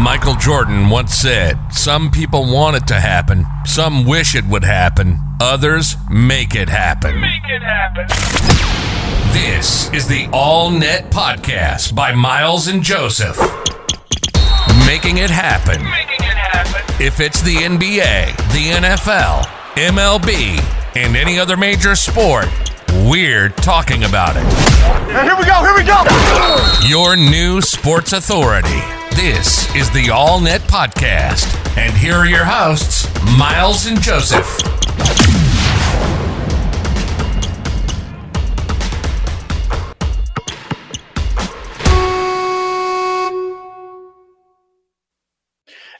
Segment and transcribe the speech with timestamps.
[0.00, 5.20] Michael Jordan once said, Some people want it to happen, some wish it would happen,
[5.42, 7.20] others make it happen.
[7.20, 8.06] Make it happen.
[9.34, 13.36] This is the All Net Podcast by Miles and Joseph.
[14.86, 15.84] Making it happen.
[15.84, 17.04] Making it happen.
[17.04, 19.44] If it's the NBA, the NFL,
[19.74, 22.46] MLB, and any other major sport,
[23.04, 24.44] we're talking about it.
[25.14, 26.88] And here we go, here we go.
[26.88, 28.80] Your new sports authority.
[29.14, 31.54] This is the All Net Podcast.
[31.76, 33.06] And here are your hosts,
[33.36, 34.46] Miles and Joseph.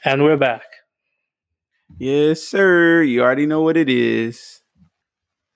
[0.03, 0.63] And we're back.
[1.99, 3.03] Yes, sir.
[3.03, 4.61] You already know what it is.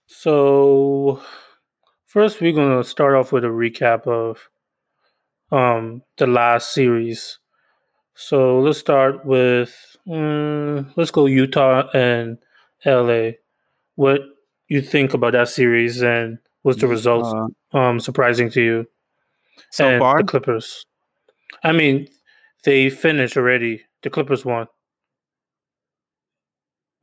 [0.05, 1.21] So
[2.05, 4.49] first we're gonna start off with a recap of
[5.51, 7.39] um the last series.
[8.15, 12.37] So let's start with mm, let's go Utah and
[12.85, 13.31] LA.
[13.95, 14.21] What
[14.67, 17.31] you think about that series and what's the results
[17.73, 18.87] Uh, um surprising to you?
[19.71, 20.85] so and far, the Clippers.
[21.63, 22.07] I mean,
[22.63, 23.83] they finished already.
[24.03, 24.67] The Clippers won.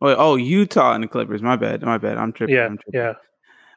[0.01, 1.43] Wait, oh Utah and the Clippers.
[1.43, 1.83] My bad.
[1.83, 2.17] My bad.
[2.17, 2.57] I'm tripping.
[2.57, 3.01] Yeah, I'm tripping.
[3.01, 3.15] yeah.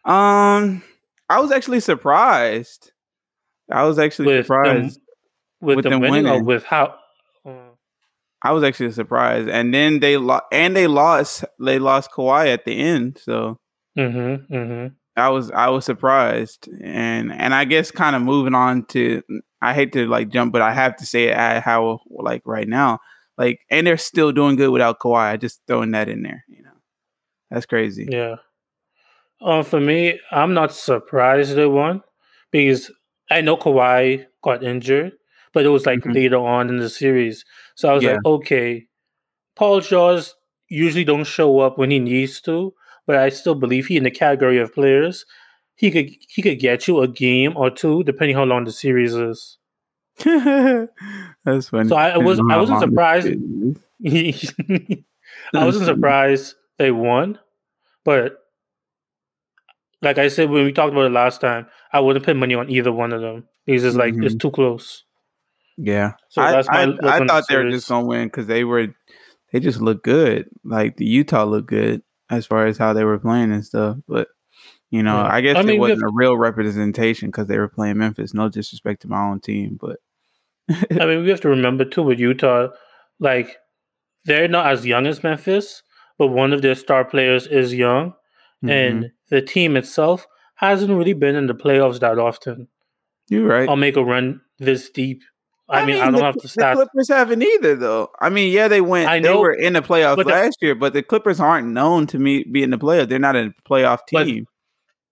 [0.05, 0.83] Um,
[1.29, 2.91] I was actually surprised.
[3.71, 4.99] I was actually With them- surprised.
[5.61, 6.45] With, With them, them winning, winning.
[6.45, 6.95] with how?
[8.41, 11.45] I was actually surprised, and then they lost, and they lost.
[11.59, 13.57] They lost Kawhi at the end, so
[13.97, 14.87] mm-hmm, mm-hmm.
[15.15, 19.23] I was I was surprised, and and I guess kind of moving on to.
[19.61, 22.67] I hate to like jump, but I have to say it at how like right
[22.67, 22.99] now,
[23.37, 25.31] like, and they're still doing good without Kawhi.
[25.31, 26.71] I just throwing that in there, you know,
[27.49, 28.07] that's crazy.
[28.09, 28.35] Yeah.
[29.41, 32.01] Um, for me, I'm not surprised they won
[32.51, 32.91] because
[33.29, 35.13] I know Kawhi got injured,
[35.55, 36.13] but it was like Mhm.
[36.13, 37.43] later on in the series.
[37.75, 38.11] So I was Yeah.
[38.13, 38.87] like, okay,
[39.55, 40.25] Paul George
[40.69, 42.73] usually don't show up when he needs to,
[43.07, 45.25] but I still believe he in the category of players.
[45.75, 49.15] He could he could get you a game or two depending how long the series
[49.15, 49.57] is.
[50.23, 51.87] That's funny.
[51.89, 53.27] So I was- I wasn't surprised.
[55.53, 57.39] I wasn't surprised they won,
[58.03, 58.39] but
[60.01, 62.69] like I said when we talked about it last time, I wouldn't put money on
[62.69, 65.04] either one of them because it's like it's too close.
[65.77, 68.87] Yeah, So I, I, I thought they were just gonna win because they were
[69.51, 70.47] they just look good.
[70.63, 73.97] Like the Utah looked good as far as how they were playing and stuff.
[74.07, 74.29] But
[74.89, 75.29] you know, Yeah.
[75.33, 78.33] I guess I it mean, we wasn't a real representation because they were playing Memphis.
[78.33, 79.97] No disrespect to my own team, but
[80.69, 82.69] I mean, we have to remember too with Utah,
[83.19, 83.57] like
[84.23, 85.83] they're not as young as Memphis,
[86.17, 88.13] but one of their star players is young,
[88.63, 88.69] Mhm.
[88.71, 90.25] and the team itself
[90.55, 92.69] hasn't really been in the playoffs that often.
[93.27, 93.67] you're right.
[93.67, 95.21] I'll make a run this deep.
[95.67, 96.71] I, mean, I don't the, have to the.
[96.75, 98.11] Clippers haven't either, though.
[98.21, 99.09] I mean, yeah, they went.
[99.09, 102.05] I They know, were in the playoffs the- last year, but the Clippers aren't known
[102.07, 103.09] to me be in the playoffs.
[103.09, 104.45] They're not a playoff team.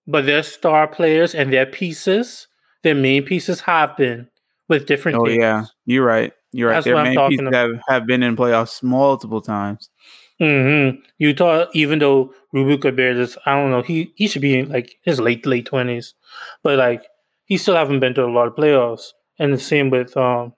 [0.05, 2.47] but their star players and their pieces,
[2.83, 4.27] their main pieces have been
[4.67, 5.37] with different oh teams.
[5.39, 6.33] yeah, you're right.
[6.51, 6.75] You're right.
[6.75, 7.53] That's Their main pieces about.
[7.55, 9.89] have, have been in playoffs multiple times.
[10.39, 14.69] hmm Utah, even though Rudy Gobert is, I don't know, he he should be in
[14.69, 16.13] like his late late twenties,
[16.61, 17.05] but like
[17.45, 19.13] he still haven't been to a lot of playoffs.
[19.39, 20.53] And the same with um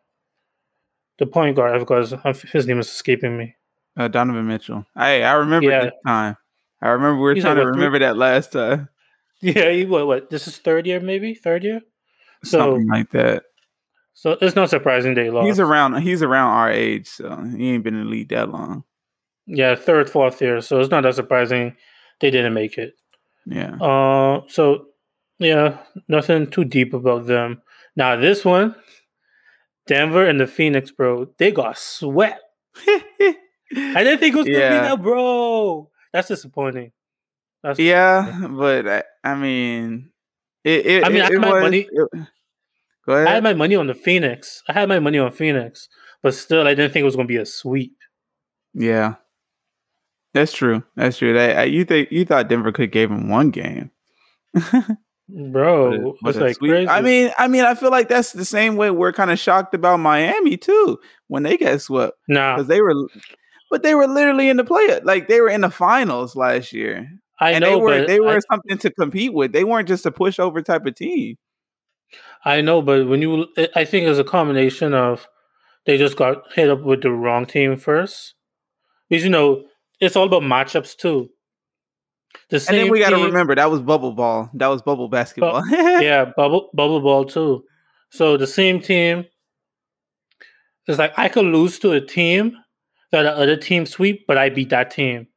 [1.18, 2.13] the point guard because
[2.52, 3.56] his name is escaping me.
[3.97, 4.86] Uh, Donovan Mitchell.
[4.97, 5.84] Hey, I remember Yeah.
[5.86, 6.36] this time.
[6.81, 8.90] I remember we were He's trying like, to what, three- remember that last time.
[9.41, 11.81] Yeah, he what what this is third year maybe third year.
[12.44, 13.44] So Something like that.
[14.14, 15.46] so it's not surprising they lost.
[15.47, 16.02] He's around.
[16.02, 18.84] He's around our age, so he ain't been in the league that long.
[19.46, 21.75] yeah third fourth year, so it's not that surprising
[22.22, 22.94] they didn't make it.
[23.46, 23.75] Yeah.
[23.75, 24.88] Uh, so
[25.40, 25.78] yeah,
[26.08, 27.62] nothing too deep about them.
[27.96, 28.76] Now this one,
[29.88, 32.42] Denver and the Phoenix, bro, they got swept.
[32.88, 33.36] I
[34.04, 35.90] didn't think it was gonna be that, bro.
[36.14, 36.92] That's disappointing.
[37.64, 40.12] That's yeah, but I, I mean,
[40.64, 40.86] it.
[40.86, 41.64] it I mean, it, I it might was.
[41.64, 42.28] money- it-
[43.06, 43.28] go ahead.
[43.28, 44.62] I had my money on the Phoenix.
[44.70, 45.88] I had my money on Phoenix,
[46.22, 47.96] but still, I didn't think it was gonna be a sweep.
[48.74, 49.16] yeah,
[50.34, 50.84] that's true.
[50.96, 51.34] That's true.
[51.34, 53.91] That you think you thought Denver could gave him one game.
[55.28, 56.88] Bro, But but it's like.
[56.88, 59.74] I mean, I mean, I feel like that's the same way we're kind of shocked
[59.74, 62.94] about Miami too when they got swept nah, because they were,
[63.72, 67.10] but they were literally in the play, like they were in the finals last year,
[67.40, 69.52] I and know, they were but they were I, something to compete with.
[69.52, 71.38] They weren't just a pushover type of team.
[72.46, 75.28] I know, but when you, I think it's a combination of
[75.88, 78.36] they just got hit up with the wrong team first,
[79.10, 79.64] because you know
[80.00, 81.30] it's all about matchups too.
[82.49, 84.49] The And then we got to remember that was bubble ball.
[84.53, 85.64] That was bubble basketball.
[85.72, 87.64] yeah, bubble bubble ball too.
[88.09, 89.26] So the same team
[90.87, 92.55] It's like I could lose to a team
[93.11, 95.28] that the other team sweep, but I beat that team.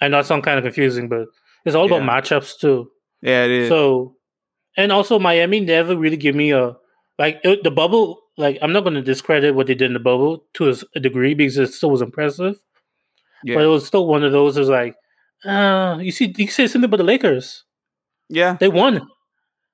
[0.00, 1.26] I know it sounds kind of confusing, but
[1.64, 2.90] it's all about matchups too.
[3.22, 3.68] Yeah, it is.
[3.68, 4.16] So,
[4.76, 6.76] and also Miami never really give me a
[7.18, 8.18] like it, the bubble.
[8.38, 11.34] Like I'm not going to discredit what they did in the bubble to a degree
[11.34, 12.56] because it still was impressive,
[13.44, 13.56] yeah.
[13.56, 14.56] but it was still one of those.
[14.56, 14.94] Is like,
[15.44, 17.64] uh, you see, you say something about the Lakers.
[18.28, 18.56] yeah.
[18.60, 19.08] They won,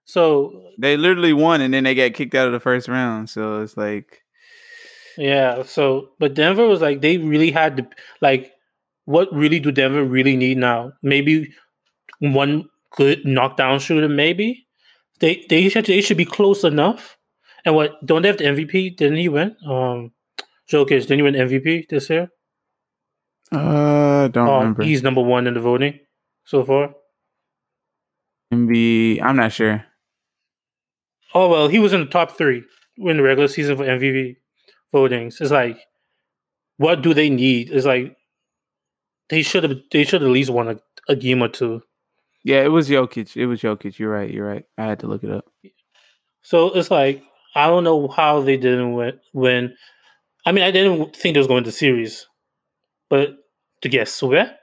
[0.04, 3.30] so They literally won and then they got kicked out of the first round.
[3.30, 4.22] So it's like
[5.18, 5.62] yeah.
[5.62, 7.88] So, but Denver was like they really had to
[8.20, 8.52] like,
[9.04, 10.92] what really do Denver really need now?
[11.02, 11.52] Maybe
[12.20, 14.66] one good knockdown shooter, maybe.
[15.20, 17.16] They they should they should be close enough.
[17.64, 18.96] And what don't they have the MVP?
[18.96, 19.56] Didn't he win?
[19.66, 20.12] Um
[20.70, 22.30] Jokic, didn't he win MVP this year?
[23.52, 24.82] Uh don't Oh, remember.
[24.82, 25.98] he's number one in the voting
[26.44, 26.94] so far.
[28.52, 29.84] MB I'm not sure.
[31.34, 32.62] Oh well, he was in the top three
[32.96, 34.36] in the regular season for MVP
[34.94, 35.40] votings.
[35.40, 35.78] It's like,
[36.78, 37.70] what do they need?
[37.70, 38.16] It's like
[39.28, 40.76] they should have they should at least won a,
[41.08, 41.82] a game or two.
[42.44, 43.36] Yeah, it was Jokic.
[43.36, 43.98] It was Jokic.
[43.98, 44.30] You're right.
[44.30, 44.64] You're right.
[44.78, 45.46] I had to look it up.
[46.42, 47.22] So it's like
[47.54, 49.18] I don't know how they didn't win.
[49.34, 49.74] win.
[50.46, 52.24] I mean, I didn't think they was going to series,
[53.08, 53.36] but
[53.82, 54.58] to get swept,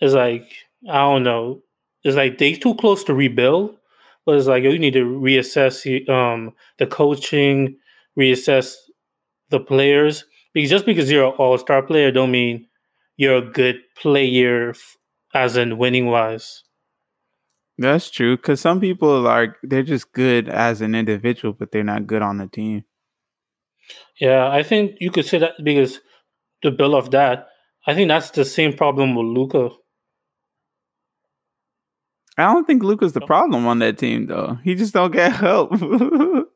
[0.00, 0.50] it's like
[0.88, 1.62] I don't know.
[2.04, 3.76] It's like they too close to rebuild,
[4.24, 7.76] but it's like you need to reassess the, um the coaching,
[8.18, 8.74] reassess
[9.50, 12.66] the players because just because you're an all star player don't mean
[13.16, 14.74] you're a good player,
[15.34, 16.64] as in winning wise.
[17.78, 18.36] That's true.
[18.38, 22.38] Cause some people are they're just good as an individual, but they're not good on
[22.38, 22.84] the team.
[24.18, 26.00] Yeah, I think you could say that because
[26.62, 27.48] to bill of that,
[27.86, 29.70] I think that's the same problem with Luka.
[32.38, 34.58] I don't think Luka's the problem on that team though.
[34.62, 35.72] He just don't get help.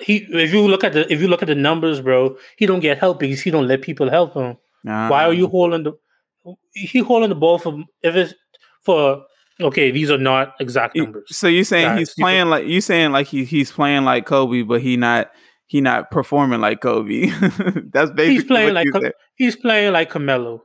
[0.00, 2.80] He, if you look at the if you look at the numbers, bro, he don't
[2.80, 4.56] get help because he don't let people help him.
[4.82, 5.92] Why are you holding the?
[6.72, 8.32] He holding the ball for if it's
[8.82, 9.24] for
[9.60, 9.90] okay.
[9.90, 11.36] These are not exact numbers.
[11.36, 14.62] So you're saying Guys, he's playing like you saying like he he's playing like Kobe,
[14.62, 15.30] but he not
[15.66, 17.26] he not performing like Kobe.
[17.92, 20.64] That's basically He's playing what like he's playing like Carmelo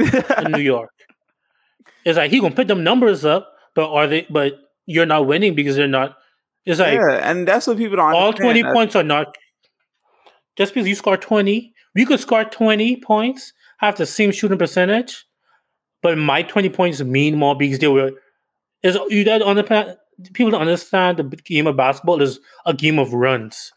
[0.00, 0.24] said.
[0.44, 0.90] in New York.
[2.04, 4.26] It's like he gonna put them numbers up, but are they?
[4.28, 4.54] But
[4.86, 6.16] you're not winning because they're not.
[6.64, 8.12] It's like yeah, and that's what people don't.
[8.12, 8.46] all understand.
[8.46, 9.36] 20 That's- points are not
[10.56, 15.26] just because you score 20 you could score 20 points have the same shooting percentage
[16.02, 18.12] but my 20 points mean more because they were
[18.82, 19.96] is you don't understand
[20.32, 23.72] people don't understand the game of basketball is a game of runs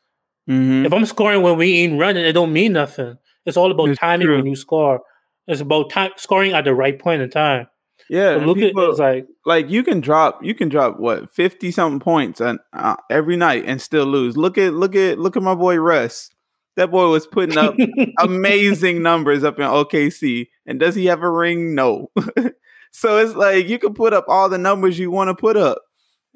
[0.48, 0.86] Mhm.
[0.86, 3.18] if i'm scoring when we ain't running it don't mean nothing.
[3.46, 4.36] It's all about It's timing true.
[4.38, 5.02] when you score.
[5.48, 7.68] It's about time scoring at the right point in time.
[8.10, 11.32] Yeah, and look at people- it's like like you can drop you can drop what
[11.34, 14.38] 50 something points on, uh, every night and still lose.
[14.38, 16.30] Look at look at look at my boy russ.
[16.76, 17.76] That boy was putting up
[18.20, 21.74] amazing numbers up in okc and does he have a ring?
[21.76, 22.10] No.
[22.92, 25.78] So it's like you can put up all the numbers you want to put up.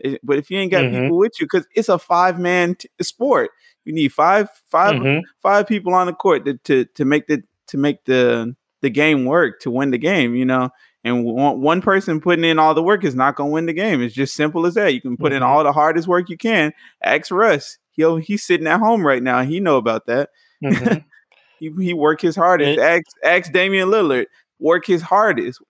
[0.03, 1.01] Eh, but if you ain't got Mhm.
[1.01, 3.49] people with you because it's a five man t- sport
[3.85, 5.21] you need five five Mhm.
[5.41, 9.25] five people on the court to, to to make the to make the the game
[9.25, 10.69] work to win the game you know?
[11.05, 13.73] And one, one person putting in all the work is not going to win the
[13.73, 14.01] game.
[14.01, 14.93] It's just simple as that.
[14.93, 15.45] You can put in Mhm.
[15.45, 16.71] all the hardest work you can.
[17.01, 17.77] Ask russ.
[17.91, 19.41] He'll he's sitting at home right now.
[19.43, 20.29] He know about that.
[20.63, 21.03] Mhm.
[21.59, 22.77] he, he work his hardest.
[22.77, 24.27] It- ask, ask damian lillard.
[24.59, 25.61] Work his hardest.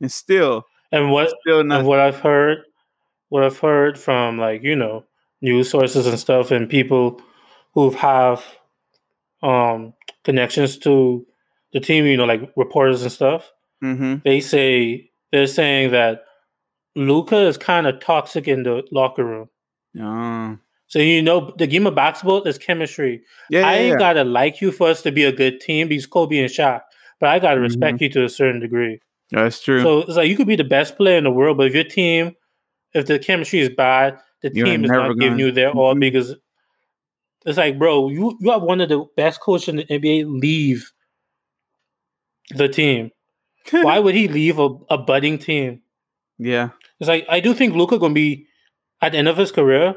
[0.00, 2.58] And still and what still and what I've heard,
[3.28, 5.04] what I've heard from like you know
[5.42, 7.20] news sources and stuff, and people
[7.78, 8.44] who have
[9.42, 9.94] um
[10.24, 11.24] connections to
[11.72, 16.22] the team, you know, like reporters and stuff, hmm they say they're saying that
[16.96, 19.48] Luka is kind of toxic in the locker room.
[20.00, 20.58] Oh.
[20.88, 23.22] So you know, the game of basketball is chemistry.
[23.50, 23.98] yeah, I yeah, ain't yeah.
[23.98, 26.80] gotta like you for us to be a good team because Kobe and Shaq,
[27.20, 28.04] but I gotta respect Mm-hmm.
[28.04, 28.98] you to a certain degree.
[29.30, 31.66] that's true So it's like you could be the best player in the world, but
[31.68, 32.34] if your team,
[32.94, 35.94] if the chemistry is bad, the You're team is not giving gonna- you their all
[35.94, 36.00] Mhm.
[36.00, 36.34] because
[37.48, 40.92] it's like, bro, you you have one of the best coaches in the NBA leave
[42.50, 43.10] the team.
[43.70, 45.82] Why would he leave a, a budding team?
[46.38, 48.46] yeah It's like I do think Luka gonna be
[49.00, 49.94] at the end of his career.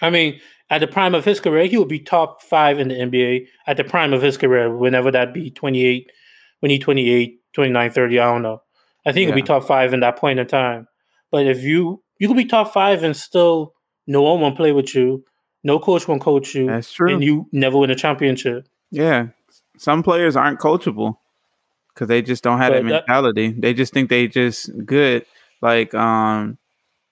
[0.00, 2.94] I mean, at the prime of his career, he would be top five in the
[2.94, 6.10] NBA at the prime of his career, whenever that be 28,
[6.60, 8.62] when he 28, 29, 30, I don't know.
[9.06, 10.86] I think he'll be top five in that point in time.
[11.30, 13.74] But if you you could be top five and still
[14.06, 15.24] no one won't play with you,
[15.64, 18.66] no coach won't coach you, that's true and you never win a championship.
[18.90, 19.28] Yeah,
[19.76, 21.18] some players aren't coachable
[21.94, 23.52] because they just don't have that But that- mentality.
[23.58, 25.26] They just think they just good,
[25.60, 26.58] like um,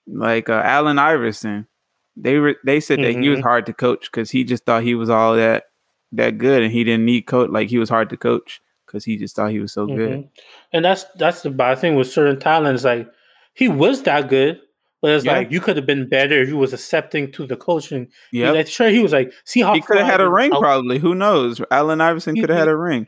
[0.07, 1.67] like uh, Allen Iverson.
[2.15, 3.43] They were they said that he was Mhm.
[3.43, 5.65] hard to coach because he just thought he was all that
[6.13, 9.17] that good and he didn't need coach like he was hard to coach because he
[9.17, 10.11] just thought he was so good.
[10.19, 10.29] Mhm.
[10.73, 12.83] And that's that's the bad thing with certain talents.
[12.85, 13.07] Like
[13.53, 14.59] he was that good,
[15.01, 15.33] but it's Yeah.
[15.33, 18.07] like you could have been better if you was accepting to the coaching.
[18.31, 20.59] Yeah, Like, sure, he was like, see how he could have had a ring out-
[20.61, 20.97] probably.
[20.99, 21.61] Who knows?
[21.71, 23.07] Allen Iverson could have had a ring.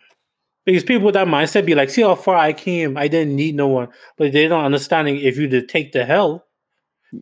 [0.65, 2.95] Because people with that mindset be like, see how far I came.
[2.97, 3.87] I didn't need no one.
[4.17, 6.45] But they don't understanding if you did take the help,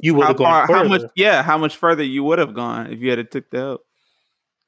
[0.01, 0.75] you would have gone far?
[0.77, 1.03] How much?
[1.15, 3.81] Yeah, how much further you would have gone if you had took the help.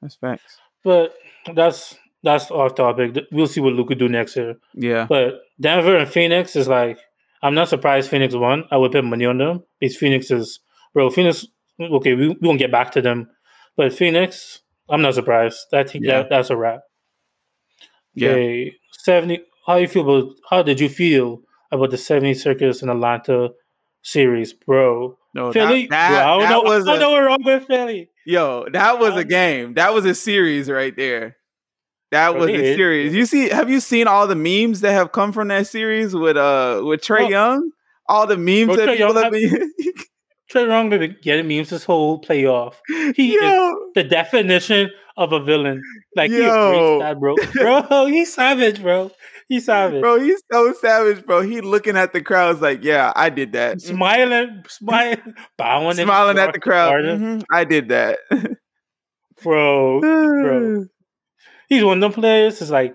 [0.00, 0.56] That's facts.
[0.82, 1.14] But
[1.52, 3.18] that's that's off topic.
[3.30, 4.56] We'll see what Luka do next year.
[4.74, 6.98] Yeah, But Denver and Phoenix is like,
[7.42, 8.64] I'm not surprised Phoenix won.
[8.70, 9.62] I would put money on them.
[9.80, 10.60] Because Phoenix is,
[10.94, 11.46] bro, Phoenix,
[11.80, 13.28] okay, we, we won't get back to them.
[13.76, 15.58] But Phoenix, I'm not surprised.
[15.72, 16.18] That, Yeah.
[16.22, 16.80] that That's a wrap.
[18.14, 18.30] yeah.
[18.30, 21.40] Okay, 70, how you feel about, how did you feel
[21.72, 23.50] about the 76ers in Atlanta
[24.02, 25.16] series, bro?
[25.34, 27.44] No, Philly, that, bro, I don't that know, was I a, don't know what's wrong
[27.44, 28.10] with Philly.
[28.26, 28.66] yo.
[28.72, 29.74] That was a Um, game.
[29.74, 31.36] That was a series right there.
[32.10, 33.14] That was they a series.
[33.14, 33.48] You see?
[33.50, 37.00] Have you seen all the memes that have come from that series with uh with
[37.00, 37.70] Trae Bro- Young?
[38.08, 39.72] All the memes Bro, that Trae people Young have been.
[40.52, 42.74] Trae Young been getting memes this whole playoff.
[43.14, 45.80] He is the definition of a villain.
[46.16, 46.98] Like he Yo.
[46.98, 47.34] embraced that, bro.
[47.88, 49.12] Bro, he's savage, bro.
[49.48, 50.00] He's savage.
[50.00, 51.42] bro, he's so savage, bro.
[51.42, 53.80] He looking at the crowds like, yeah, I did that.
[53.80, 57.02] Smiling, smiling, bowing, Smiling at the crowd.
[57.04, 58.18] Mhm, I did that.
[59.42, 60.00] bro.
[60.00, 60.86] Bro.
[61.70, 62.60] He's one of them players.
[62.60, 62.94] Is like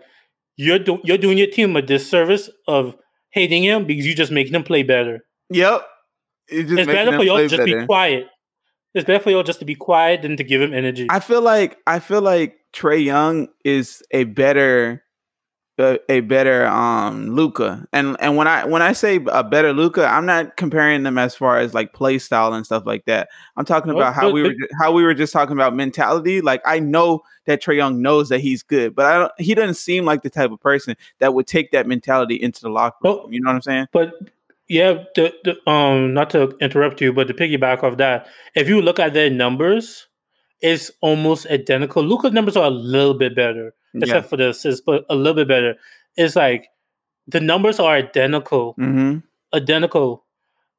[0.58, 2.96] you're do- you're doing your team a disservice of
[3.32, 5.26] hating him because you're just making him play better.
[5.50, 5.86] Yep.
[6.48, 7.82] It's, it's better for y'all to just better.
[7.82, 8.28] be quiet.
[8.94, 11.08] It's better for y'all just to be quiet than to give him energy.
[11.10, 15.04] I feel like I feel like Trae Young is a better
[15.78, 17.88] a, a better um Luka.
[17.92, 21.36] And and when I when I say a better Luka, I'm not comparing them as
[21.36, 23.30] far as like play style and stuff like that.
[23.58, 26.42] I'm talking about how we were how we were just talking about mentality.
[26.42, 29.76] Like I know that Trae Young knows that he's good, but I don't he doesn't
[29.76, 33.34] seem like the type of person that would take that mentality into the locker room.
[33.34, 33.88] You know what I'm saying?
[33.92, 34.14] But
[34.68, 38.82] yeah, the, the um not to interrupt you, but to piggyback off that, if you
[38.82, 40.08] look at their numbers,
[40.66, 42.04] it's almost identical.
[42.04, 45.48] Luka's numbers are a little bit better, except for the assists, but a little bit
[45.48, 45.76] better.
[46.18, 46.68] It's like
[47.28, 49.20] the numbers are identical, Mm-hmm.
[49.54, 50.26] identical,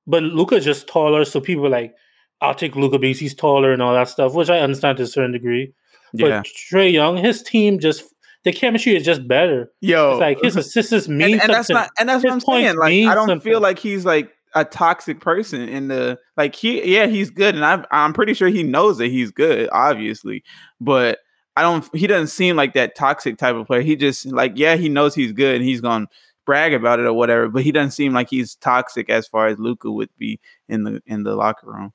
[0.07, 1.95] but Luka's just taller, so people are like,
[2.41, 5.07] I'll take Luka because he's taller and all that stuff, which I understand to a
[5.07, 5.73] certain degree.
[6.13, 6.29] Yeah.
[6.43, 8.05] But Trae Young, his team just
[8.45, 9.71] the chemistry is just better.
[9.81, 10.13] Yo.
[10.13, 12.77] It's like his assists mean and, and that's not and that's His what I'm saying.
[12.77, 13.41] Like I don't something.
[13.53, 17.65] feel like he's like a toxic person in the like he yeah he's good and
[17.65, 20.43] I I'm pretty sure he knows that he's good obviously
[20.81, 21.19] but
[21.57, 24.75] I don't he doesn't seem like that toxic type of player he just like yeah
[24.77, 26.07] he knows he's good and he's gonna
[26.45, 29.59] brag about it or whatever but he doesn't seem like he's toxic as far as
[29.59, 31.93] Luka would be in the in the locker room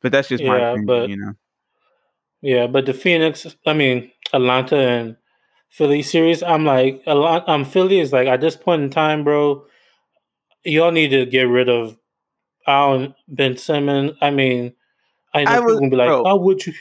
[0.00, 1.34] but that's just my opinion but- you know
[2.42, 5.16] Yeah, but the Phoenix, I mean Atlanta and
[5.68, 7.48] Philly series, I'm like, a lot.
[7.48, 9.64] Um, Philly is like at this point in time, bro.
[10.64, 11.96] Y'all need to get rid of
[12.66, 14.12] Allen Ben Simmons.
[14.20, 14.74] I mean,
[15.34, 16.24] I know I was- gonna be like, bro.
[16.24, 16.74] "How would you?"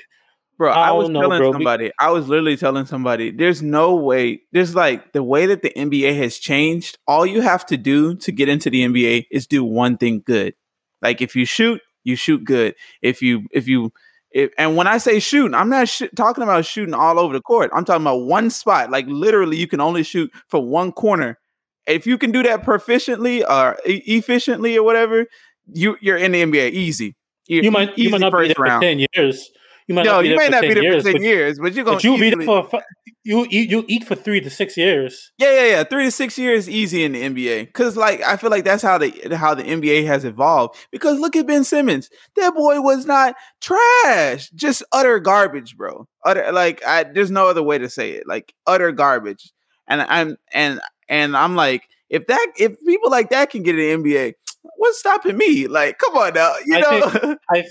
[0.58, 3.96] Bro, I I, was know, telling bro, somebody, I was literally telling somebody, there's no
[3.96, 6.98] way, there's like the way that the NBA has changed.
[7.08, 10.56] All you have to do to get into the NBA is do one thing good.
[11.02, 12.76] Like if you shoot, you shoot good.
[13.02, 13.94] If you, if you,
[14.32, 17.42] if, and when I say shooting, I'm not sh- talking about shooting all over the
[17.42, 17.72] court.
[17.74, 18.92] I'm talking about one spot.
[18.92, 21.40] Like literally, you can only shoot for one corner.
[21.88, 25.26] If you can do that proficiently or efficiently or whatever,
[25.74, 27.16] you you're in the NBA easy.
[27.48, 29.50] You're You might, you might not be there for ten years.
[29.88, 31.14] You might no, not be you there may not 10 be there years, for ten
[31.14, 31.96] but, years, but you're gonna.
[31.96, 32.84] but you'll be there for
[33.24, 35.32] you eat you eat for three to six years.
[35.38, 35.84] yeah, yeah, yeah.
[35.84, 38.98] Three to six years easy in the NBA because, like, I feel like that's how
[38.98, 40.78] the how the NBA has evolved.
[40.92, 46.08] Because look at Ben Simmons, that boy was not trash, just utter garbage, bro.
[46.26, 49.52] Utter like, I there's no other way to say it, like utter garbage.
[49.88, 54.04] And I'm and and I'm like, if that if people like that can get in
[54.04, 54.34] the NBA,
[54.78, 55.68] what's stopping me?
[55.68, 57.36] Like, come on now, you I know.
[57.52, 57.64] I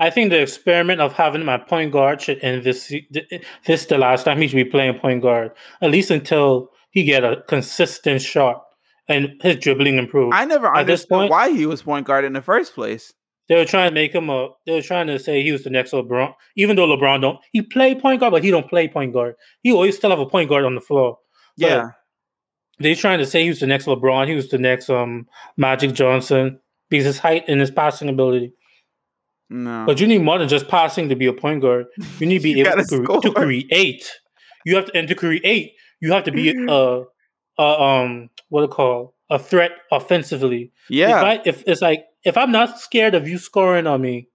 [0.00, 2.92] I think the experiment of having my point guard should end this.
[3.66, 7.24] This the last time he should be playing point guard, at least until he get
[7.24, 8.62] a consistent shot
[9.08, 10.34] and his dribbling improved.
[10.34, 13.12] I never At this understood point- why he was point guard in the first place.
[13.48, 14.48] they were trying to make him a.
[14.66, 17.38] They were trying to say he was the next LeBron, even though LeBron don't.
[17.52, 19.34] He play point guard, but he don't play point guard.
[19.62, 21.18] He always still have a point guard on the floor.
[21.58, 21.88] But Yeah,
[22.80, 24.28] they trying to say he was the next LeBron.
[24.28, 25.26] He was the next um
[25.56, 26.58] Magic Johnson
[26.90, 28.52] because his height and his passing ability.
[29.50, 29.84] no.
[29.86, 31.86] But you need more than just passing to be a point guard.
[32.18, 34.10] You need to be You able gotta cre- to create.
[34.64, 35.72] You have to and to create.
[36.00, 37.02] You have to be a,
[37.58, 40.72] a um what it call a threat offensively.
[40.90, 44.28] yeah, If I if it's like if I'm not scared of you scoring on me,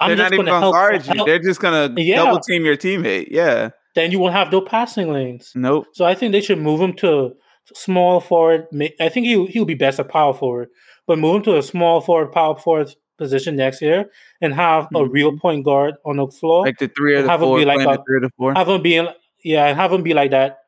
[0.00, 1.14] I'm They're just not even gonna gonna help, guard you.
[1.14, 2.16] help- They're just gonna Yeah.
[2.24, 3.28] double team your teammate.
[3.30, 3.70] Yeah.
[3.96, 5.50] Then you won't have no passing lanes.
[5.56, 5.86] Nope.
[5.92, 7.34] So I think they should move him to
[7.74, 8.66] small forward.
[9.00, 10.68] I think he he'll be best at power forward,
[11.08, 14.10] but move him to a small forward, power forward position next year,
[14.40, 16.64] and have a real point guard on the floor.
[16.64, 18.54] Like the three or the Have him be like a- three or the four.
[18.54, 19.08] have him being
[19.42, 20.58] yeah, and have him be like that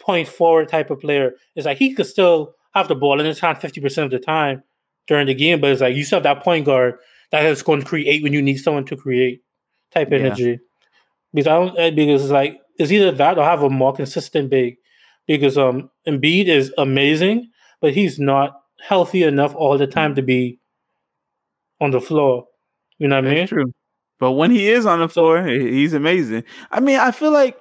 [0.00, 1.32] point forward type of player.
[1.54, 4.24] It's like he could still have the ball in his hand fifty percent of the
[4.24, 4.62] time
[5.06, 6.94] during the game, but it's like you still have that point guard
[7.32, 9.42] that is going to create when you need someone to create
[9.92, 10.18] type Yeah.
[10.18, 10.58] energy.
[11.34, 14.50] Because I don't uh, because it's like it's either that or have a more consistent
[14.50, 14.76] big.
[15.26, 20.58] Because um Embiid is amazing, but he's not healthy enough all the time to be
[21.80, 22.46] on the floor.
[22.98, 23.46] You know what I mean?
[23.46, 23.72] True.
[24.18, 26.44] But when he is on the floor, he's amazing.
[26.70, 27.56] I mean, I feel like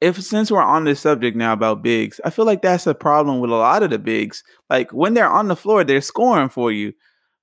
[0.00, 3.40] if since we're on this subject now about bigs, I feel like that's a problem
[3.40, 4.42] with a lot of the bigs.
[4.68, 6.92] Like when they're on the floor, they're scoring for you,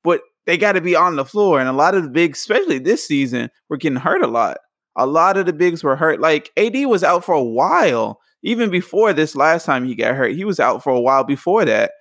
[0.03, 1.60] but they got to be on the floor.
[1.60, 4.58] And a lot of the bigs, especially this season, were getting hurt a lot.
[4.96, 6.19] A lot of the bigs were hurt.
[6.19, 10.34] Like AD was out for a while, even before this last time he got hurt.
[10.34, 11.91] He was out for a while before that.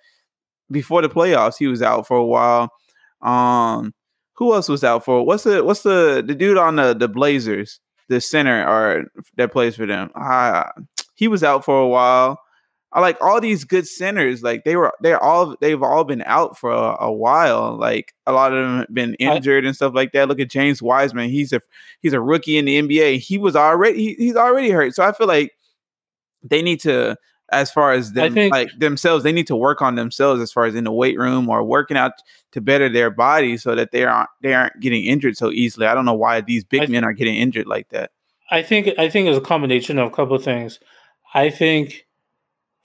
[0.71, 2.71] Before the playoffs, he was out for a while.
[3.23, 3.95] Um,
[4.35, 5.25] who else was out for?
[5.25, 9.05] What's the what's the the dude on the the Blazers, the center or
[9.37, 10.11] that plays for them?
[10.15, 10.65] Uh,
[11.15, 12.39] he was out for a while.
[12.93, 14.43] I like all these good centers.
[14.43, 17.77] Like they were, they're all they've all been out for a, a while.
[17.77, 20.29] Like a lot of them have been I- injured and stuff like that.
[20.29, 21.29] Look at James Wiseman.
[21.29, 21.61] He's a
[22.01, 23.19] he's a rookie in the NBA.
[23.19, 24.95] He was already he, he's already hurt.
[24.95, 25.53] So I feel like
[26.43, 27.17] they need to,
[27.53, 30.65] as far as them think- like themselves, they need to work on themselves as far
[30.65, 32.13] as in the weight room or working out
[32.53, 35.87] to better their body so that they aren't they aren't getting injured so easily.
[35.87, 38.13] I don't know why these big I men are getting injured like that.
[38.51, 40.81] I think I think it's a combination of a couple of things.
[41.35, 42.07] I think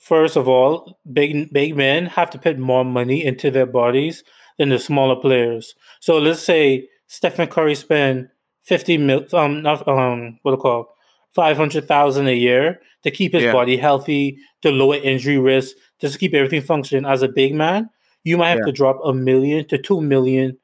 [0.04, 4.24] first of all, big big men have to put more money into their bodies
[4.58, 5.76] than the smaller players.
[6.00, 8.30] So let's say Stephen Curry spend
[8.64, 10.88] fifty mil um not um what do call
[11.34, 13.52] five hundred thousand a year to keep his Yeah.
[13.52, 17.06] body healthy, to lower injury risk, just to keep everything functioning.
[17.06, 17.90] As a big man,
[18.24, 18.72] you might have Yeah.
[18.72, 20.58] to drop a million to two million,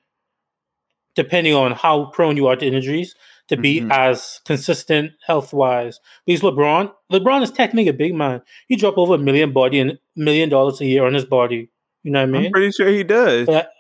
[1.15, 3.15] depending on how prone you are to injuries,
[3.49, 3.91] to be Mhm.
[3.91, 5.99] as consistent health wise.
[6.25, 8.41] Because LeBron, LeBron is technically a big man.
[8.67, 11.69] He drop over a million body and million dollars a year on his body.
[12.03, 12.45] You know what I mean?
[12.47, 13.45] I'm pretty sure he does.
[13.47, 13.71] But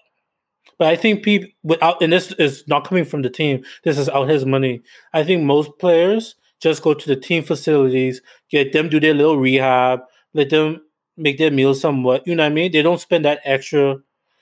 [0.77, 3.63] but I think people without and this is not coming from the team.
[3.83, 4.81] This is out his money.
[5.13, 9.37] I think most players just go to the team facilities, get them do their little
[9.37, 10.01] rehab,
[10.33, 10.81] let them
[11.17, 12.25] make their meals somewhat.
[12.25, 12.71] You know what I mean?
[12.71, 13.97] They don't spend that extra.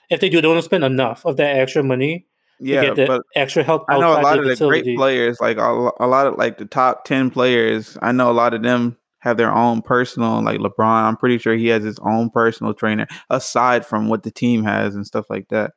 [0.09, 2.25] If they do, they don't spend enough of that extra money
[2.59, 3.85] yeah, but extra help.
[3.89, 4.81] I know a lot of the facility.
[4.83, 7.97] great players, like a, a lot of like the top ten players.
[8.01, 11.03] I know a lot of them have their own personal, like LeBron.
[11.03, 14.95] I'm pretty sure he has his own personal trainer aside from what the team has
[14.95, 15.71] and stuff like that.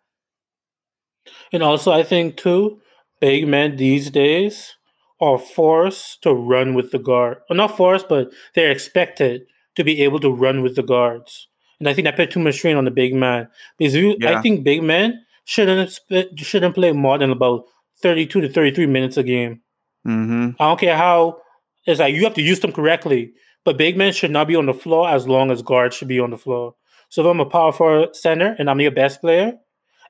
[1.53, 2.81] And also, I think too,
[3.21, 4.77] big men these days
[5.21, 7.38] are forced to run with the guard.
[7.49, 9.43] Well, not forced, but they're expected
[9.77, 11.49] to be able to run with the guards.
[11.79, 14.38] And I think that put too much strain on the big man because you, Yeah.
[14.38, 15.99] I think big men shouldn't
[16.37, 17.65] shouldn't play more than about
[18.01, 19.63] thirty-two to thirty-three minutes a game.
[20.07, 20.51] Mm-hmm.
[20.61, 21.39] I don't care how
[21.87, 23.33] it's like you have to use them correctly,
[23.65, 26.21] but big men should not be on the floor as long as guards should be
[26.21, 26.77] on the floor.
[27.09, 29.55] So if I'm a power forward center and I'm your best player,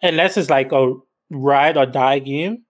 [0.03, 0.93] unless it's like a
[1.31, 2.65] ride or die game,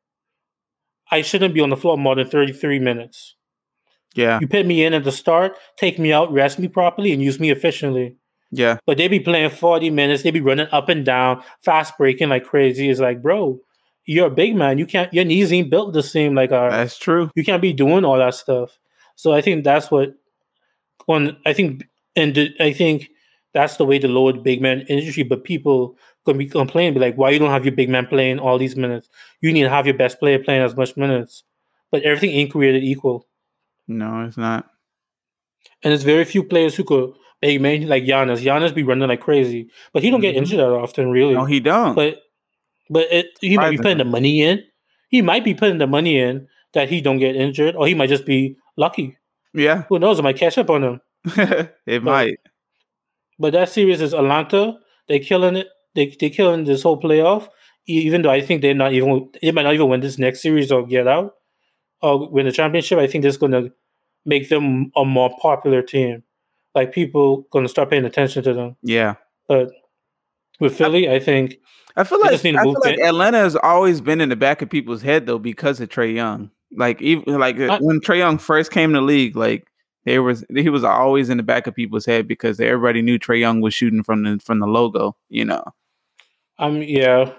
[1.11, 3.35] I shouldn't be on the floor more than 33 minutes.
[4.15, 7.23] Yeah, You put me in at the start, take me out, rest me properly, and
[7.23, 8.17] use me efficiently.
[8.51, 12.31] Yeah, But they be playing 40 minutes, they be running up and down, fast breaking
[12.31, 12.91] like crazy.
[12.91, 13.61] It's like, bro,
[14.07, 14.79] you're a big man.
[14.79, 17.31] You can't your knees ain't built the same like ours that's true.
[17.35, 18.79] you can't be doing all that stuff.
[19.15, 20.15] So I think that's what
[21.07, 23.11] when I think and the, I think
[23.55, 25.23] that's the way to lower the big man industry.
[25.23, 28.39] But people gonna be complaining, be like, why you don't have your big man playing
[28.39, 29.09] all these minutes?
[29.41, 31.45] You need to have your best player playing as much minutes.
[31.91, 33.27] But everything ain't created equal.
[33.89, 34.71] No, it's not.
[35.83, 38.43] And there's very few players who could big man like Giannis.
[38.43, 39.71] Giannis be running like crazy.
[39.93, 40.39] But he don't get Mhm.
[40.39, 41.35] injured that often, really.
[41.35, 41.95] No, he don't.
[41.95, 42.19] but
[42.91, 44.63] but it, he might be putting the money in.
[45.09, 48.09] He might be putting the money in that he don't get injured, or he might
[48.09, 49.17] just be lucky.
[49.55, 50.19] yeah, Who knows?
[50.19, 51.01] It might catch up on him.
[51.87, 52.39] it might.
[53.39, 54.79] But that series is Atlanta.
[55.09, 55.69] They killing it.
[55.95, 57.49] They they killing this whole playoff.
[57.87, 60.71] Even though I think they're not even they might not even win this next series
[60.71, 61.35] or get out
[62.03, 62.99] or win the championship.
[62.99, 63.71] I think this is gonna
[64.25, 66.23] make them a more popular team.
[66.75, 68.77] Like people gonna start paying attention to them.
[68.83, 69.15] Yeah.
[69.49, 69.71] But
[70.61, 71.57] with Philly, I think
[71.97, 73.01] I feel like just need to I feel like.
[73.01, 76.51] Atlanta has always been in the back of people's head though because of Trae Young.
[76.77, 79.67] Like even like uh, I- when Trae Young first came to the league, like
[80.05, 83.41] there was he was always in the back of people's head because everybody knew Trae
[83.41, 85.17] Young was shooting from the from the logo.
[85.29, 85.65] You know.
[86.59, 87.33] I'm yeah.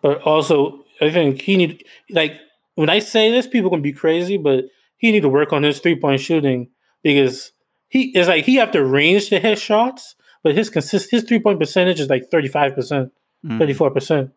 [0.00, 2.34] But also I think he need like
[2.76, 4.64] when I say this, people gonna be crazy, but
[4.96, 6.70] he need to work on his three point shooting
[7.02, 7.52] because
[7.90, 11.38] he is like he have to range to hit shots, but his consist his three
[11.40, 13.12] point percentage is like thirty five percent,
[13.44, 13.58] Mhm.
[13.58, 14.30] thirty four percent.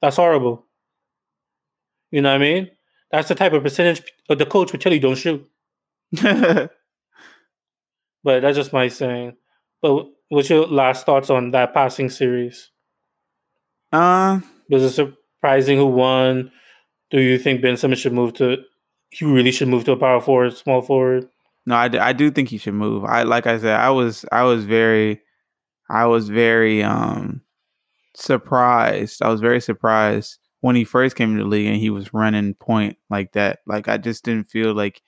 [0.00, 0.64] That's horrible.
[2.10, 2.70] You know what I mean?
[3.10, 5.46] That's the type of percentage the coach would tell you don't shoot.
[8.24, 9.36] But that's just my saying.
[9.80, 12.70] But what's your last thoughts on that passing series?
[13.92, 16.52] uh, Was it surprising who won?
[17.10, 18.58] Do you think Ben Simmons should move to?
[19.10, 21.28] He really should move to a power forward, small forward.
[21.66, 23.04] No, I, I do think he should move.
[23.04, 25.20] I like I said, I was I was very,
[25.90, 27.42] I was very um
[28.14, 29.22] surprised.
[29.22, 32.54] I was very surprised when he first came to the league and he was running
[32.54, 33.60] point like that.
[33.66, 35.02] Like I just didn't feel like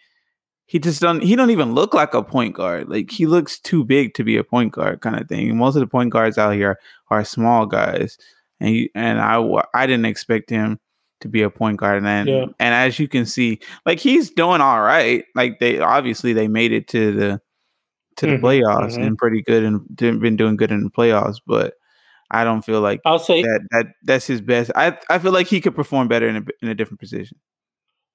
[0.66, 2.88] he just don't he don't even look like a point guard.
[2.88, 5.56] Like he looks too big to be a point guard kind of thing.
[5.56, 6.78] Most of the point guards out here
[7.10, 8.18] are small guys,
[8.60, 9.42] and he, and I
[9.74, 10.80] I didn't expect him
[11.24, 11.98] to be a point guard.
[11.98, 12.44] And then, Yeah.
[12.60, 15.24] and as you can see, like he's doing all right.
[15.34, 17.40] Like they obviously they made it to the
[18.18, 19.06] to the Mhm, playoffs mhm.
[19.06, 21.74] and pretty good and been doing good in the playoffs, but.
[22.30, 24.70] I don't feel like I'll say that that that's his best.
[24.74, 27.38] I I feel like he could perform better in a in a different position.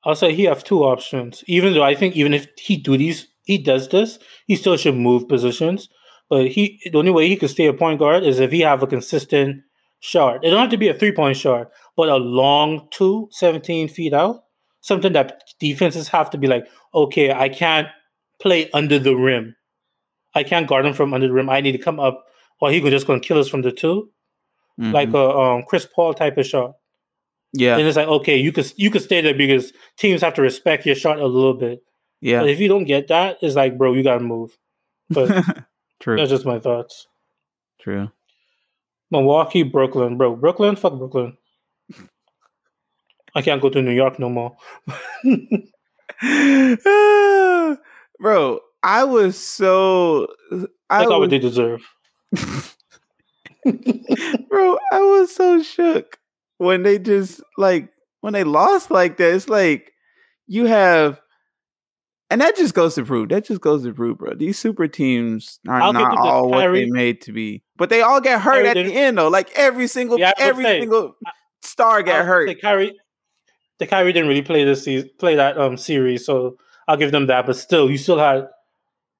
[0.03, 1.43] I'll say he have two options.
[1.47, 4.95] Even though I think even if he do these, he does this, he still should
[4.95, 5.87] move positions.
[6.29, 8.83] But he the only way he could stay a point guard is if he have
[8.83, 9.61] a consistent
[9.99, 10.43] shot.
[10.43, 14.13] It don't have to be a three point shot, but a long two, 17 feet
[14.13, 14.43] out.
[14.81, 17.87] Something that defenses have to be like, okay, I can't
[18.41, 19.55] play under the rim.
[20.33, 21.49] I can't guard him from under the rim.
[21.49, 22.23] I need to come up,
[22.61, 24.09] or he could just gonna kill us from the 2
[24.77, 25.15] like Mhm.
[25.15, 26.75] a um, Chris Paul type of shot.
[27.51, 30.41] yeah, And it's like, okay, you could you could stay there because teams have to
[30.41, 31.81] respect your shot a little bit.
[32.21, 34.57] yeah, But if you don't get that, it's like, bro, you gotta move.
[35.09, 35.27] But
[35.99, 37.07] true, that's just my thoughts.
[37.81, 38.09] true.
[39.11, 40.35] Milwaukee, Brooklyn, bro.
[40.35, 41.37] Brooklyn, fuck Brooklyn.
[43.35, 44.55] I can't go to New York no more.
[48.19, 50.27] Bro, I was so
[50.89, 51.81] I got what they deserve.
[54.49, 56.17] bro, I was so shook
[56.57, 57.89] when they just like
[58.21, 59.33] when they lost like that.
[59.33, 59.93] It's like
[60.47, 61.21] you have
[62.29, 64.33] and that just goes to prove that just goes to prove, bro.
[64.35, 67.63] These super teams are I'll not all what they made to be.
[67.77, 69.27] But they all get hurt Kyrie at the didn't- end though.
[69.29, 71.15] Like every single Yeah, every saying, single
[71.61, 72.47] star get hurt.
[72.49, 72.97] say Kyrie,
[73.79, 77.27] the Kyrie didn't really play this season, play that um series, so I'll give them
[77.27, 77.45] that.
[77.45, 78.47] But still, you still had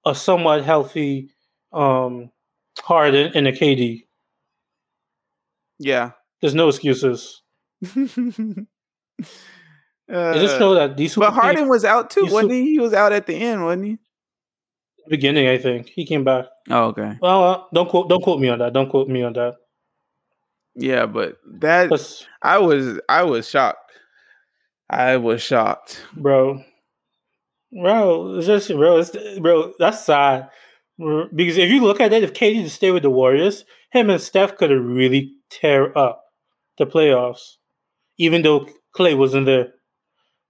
[0.06, 1.30] a somewhat healthy
[1.74, 2.32] um
[2.82, 4.06] Harden and a KD.
[5.80, 6.12] Yeah.
[6.42, 7.42] There's no excuses.
[10.10, 12.72] It just Uh, shows that these but Harden was out too, wasn't he?
[12.72, 13.98] He was out at the end, wasn't he?
[15.10, 16.46] beginning, I think he came back.
[16.70, 17.18] Oh, okay.
[17.22, 18.74] Well, uh, don't quote don't quote me on that.
[18.74, 19.56] Don't quote me on that.
[20.76, 21.92] Yeah, but that
[22.42, 23.92] I was I was shocked.
[24.90, 26.02] I was shocked.
[26.16, 26.64] bro,
[27.80, 29.74] bro, it's just bro, it's, bro.
[29.80, 30.50] That's sad.
[30.98, 34.22] Because if you look at it, if KD to stay with the Warriors, him and
[34.22, 36.24] Steph could have really tear up
[36.78, 37.56] the playoffs,
[38.18, 39.74] even though Clay wasn't there.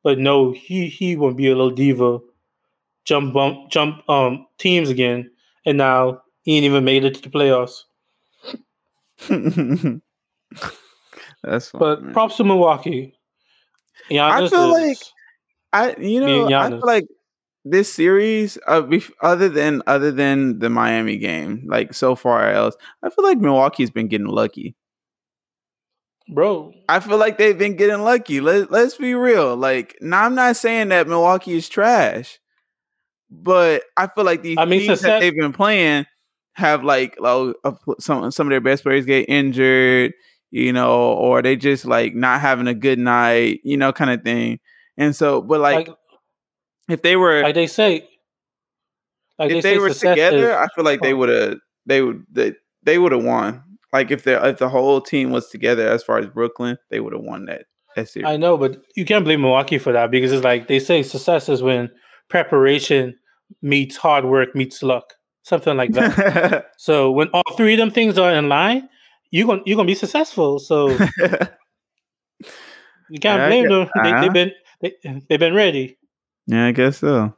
[0.04, 2.20] But no, he he won't be a little diva,
[3.06, 5.30] jump bump jump um teams again,
[5.66, 7.84] and now he ain't even made it to the playoffs.
[11.44, 12.14] That's fine, But man.
[12.14, 13.14] props to Milwaukee.
[14.10, 14.98] Giannis feel is- like-
[15.72, 17.06] I you know I feel like
[17.64, 18.82] this series uh,
[19.22, 23.92] other than other than the Miami game like so far else I feel like Milwaukee's
[23.92, 24.74] been getting lucky.
[26.30, 26.74] Bro.
[26.88, 28.42] I feel like they've been getting lucky.
[28.42, 29.56] Let Let's be real.
[29.56, 32.40] Like, now I'm not saying that Milwaukee is trash,
[33.30, 36.06] but I feel like these I mean, teams that they've been playing
[36.54, 37.54] have like uh,
[38.00, 40.14] some some of their best players get injured,
[40.52, 44.24] you know, or they just like not having a good night, you know, kind of
[44.24, 44.60] thing.
[44.98, 45.98] And so, but like, Like,
[46.90, 48.08] if they were like they say,
[49.38, 51.18] like if they, they, were together, is- I feel like they oh.
[51.18, 53.64] would have they would they, they would have won.
[53.92, 57.14] Like if the if the whole team was together as far as Brooklyn, they would
[57.14, 57.64] have won that
[57.96, 58.28] that series.
[58.28, 61.50] I know, but you can't blame Milwaukee for that because it's like they say success
[61.50, 61.90] is when
[62.30, 63.16] preparation
[63.62, 66.68] meets hard work meets luck, something like that.
[66.78, 68.88] so when all three of them things are in line,
[69.32, 70.60] you gonna you're gonna be successful.
[70.60, 70.90] So
[73.10, 73.90] you can't blame get- them.
[73.96, 74.22] Uh-huh.
[74.22, 74.94] they've been they,
[75.28, 75.98] they've been ready.
[76.48, 77.36] yeah, I guess so.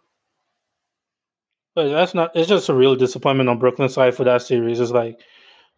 [1.74, 2.36] But that's not.
[2.36, 4.82] It's just a real disappointment on Brooklyn side for that series.
[4.82, 5.22] It's like,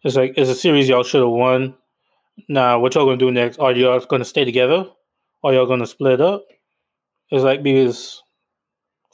[0.04, 1.74] it's like it's a series y'all should have won.
[2.48, 3.58] Now, what y'all gonna do next?
[3.58, 4.86] Are y'all gonna stay together?
[5.42, 6.44] Or y'all gonna split up?
[7.30, 8.22] It's like because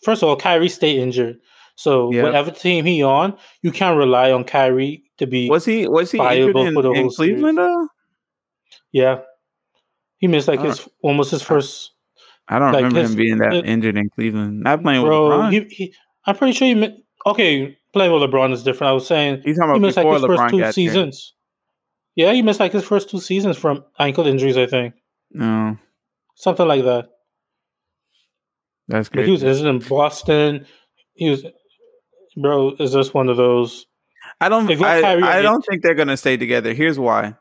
[0.04, 1.38] first of all, Kyrie stayed injured,
[1.76, 2.22] so Yeah.
[2.24, 5.48] whatever team he on, you can't rely on Kyrie to be.
[5.48, 7.10] Was he was he injured Viable in, for the in whole.
[7.10, 7.88] Cleveland though?
[8.92, 9.20] yeah,
[10.18, 11.92] He missed like his almost his first.
[12.48, 14.60] I don't Like remember his- him being that it- injured in Cleveland.
[14.60, 15.52] Not playing with Bro, LeBron.
[15.52, 15.94] he, he,
[16.26, 17.76] I'm pretty sure he okay.
[17.92, 18.90] Playing with LeBron is different.
[18.90, 20.72] I was saying He's talking he missed like his first two got there.
[20.72, 21.34] seasons.
[22.16, 24.56] Yeah, he missed like his first two seasons from ankle injuries.
[24.56, 24.94] I think
[25.32, 25.76] No,
[26.36, 27.08] something like that.
[28.88, 30.66] that's But he was is in Boston.
[31.14, 31.44] He was,
[32.40, 32.74] bro.
[32.78, 33.86] Is this one of those?
[34.40, 34.70] I don't.
[34.70, 36.72] I, Kyrie, I I don't think they're gonna stay together.
[36.74, 37.34] Here's why.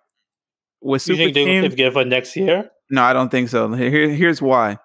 [0.82, 2.70] With You super think they teams, give for next year?
[2.90, 3.72] no, I don't think so.
[3.74, 4.78] Here, here's why.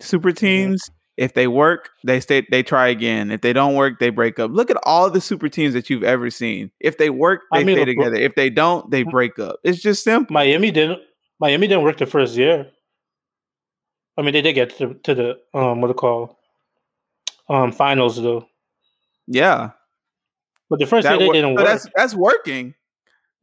[0.00, 0.46] Super mm-hmm.
[0.46, 0.82] teams,
[1.22, 2.44] if they work, they stay.
[2.50, 3.30] They try again.
[3.30, 4.50] If they don't work, they break up.
[4.50, 6.72] Look at all the super teams that you've ever seen.
[6.80, 8.16] If they work, I they mean, stay together.
[8.16, 9.60] If they don't, they break up.
[9.62, 10.34] It's just simple.
[10.34, 11.00] Miami didn't.
[11.38, 12.70] Miami didn't work the first year.
[14.18, 16.38] I mean, they did get to, to the um what do you call
[17.48, 18.46] um finals though.
[19.28, 19.70] Yeah,
[20.68, 21.66] But the first that year they wor- didn't so work.
[21.70, 22.74] that's that's working.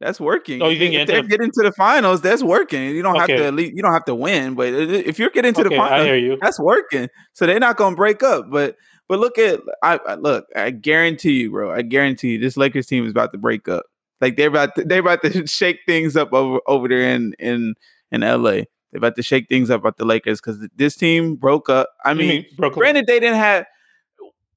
[0.00, 0.62] That's working.
[0.62, 2.84] Oh, you think if they're into the- getting to the finals, that's working.
[2.96, 3.62] You don't have to.
[3.62, 6.16] You don't have to win, but if you're getting to the okay, I finals, hear
[6.16, 6.38] you.
[6.40, 7.08] that's working.
[7.34, 8.46] So they're not gonna break up.
[8.50, 8.76] But
[9.08, 10.46] but look at I, I look.
[10.56, 11.70] I guarantee you, bro.
[11.70, 13.84] I guarantee you, this Lakers team is about to break up.
[14.22, 17.74] Like they're about to, they're about to shake things up over over there in in
[18.10, 18.50] in LA.
[18.92, 21.90] They're about to shake things up about the Lakers because this team broke up.
[22.06, 22.78] I mean, Brooklyn.
[22.80, 23.66] granted they didn't have.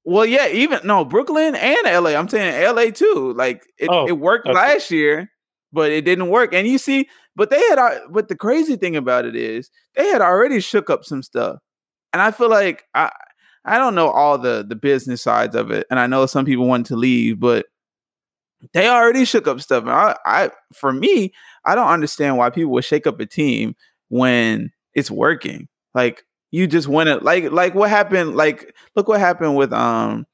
[0.06, 2.10] Well, yeah, even no Brooklyn and LA.
[2.10, 3.32] I'm saying LA too.
[3.36, 4.54] Like it, Oh, it worked okay.
[4.54, 5.30] last year,
[5.74, 6.54] but it didn't work.
[6.54, 7.78] And you see, but they had.
[7.80, 11.58] al- But the crazy thing about it is they had already shook up some stuff,
[12.12, 13.10] and I feel like I
[13.64, 16.68] I don't know all the the business sides of it, and I know some people
[16.68, 17.66] wanted to leave, but
[18.72, 19.82] they already shook up stuff.
[19.82, 21.32] And I, I for me,
[21.64, 23.74] I don't understand why people would shake up a team
[24.08, 25.68] when it's working.
[25.94, 27.22] Like you just win it.
[27.22, 28.36] Like like what happened?
[28.36, 30.26] Like look what happened with um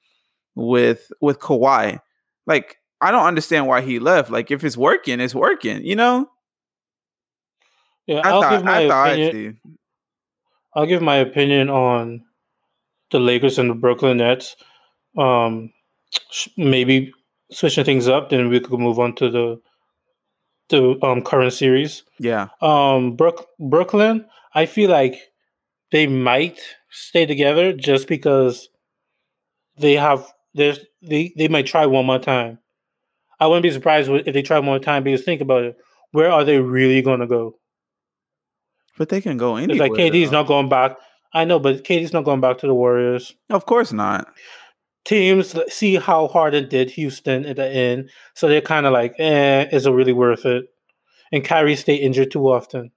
[0.56, 2.00] with with Kawhi.
[2.46, 4.30] Like I don't understand why he left.
[4.30, 5.84] Like if it's working, it's working.
[5.84, 6.30] You know.
[8.06, 9.60] yeah, I I'll thought give my I thought opinion.
[10.74, 12.24] I'll give my opinion on
[13.10, 14.56] the Lakers and the Brooklyn Nets.
[15.18, 15.72] Um,
[16.56, 17.12] maybe
[17.50, 19.60] switching things up, then we could move on to the
[20.68, 22.04] the um current series.
[22.18, 22.48] yeah.
[22.62, 25.16] Um, Brook Brooklyn, I feel like
[25.90, 26.60] they might
[26.90, 28.68] stay together just because
[29.78, 32.58] they have there's they they might try one more time.
[33.40, 35.76] I wouldn't be surprised if they try one more time because think about it.
[36.12, 37.56] Where are they really going to go?
[38.98, 39.86] But they can go anywhere.
[39.86, 40.96] It's like KD's not going back.
[41.32, 43.34] I know, but KD's not going back to the Warriors.
[43.48, 44.28] Of course not.
[45.06, 49.66] Teams see how Harden did Houston at the end, so they're kind of like, eh,
[49.72, 50.66] is it really worth it?
[51.32, 52.90] And Kyrie stay injured too often.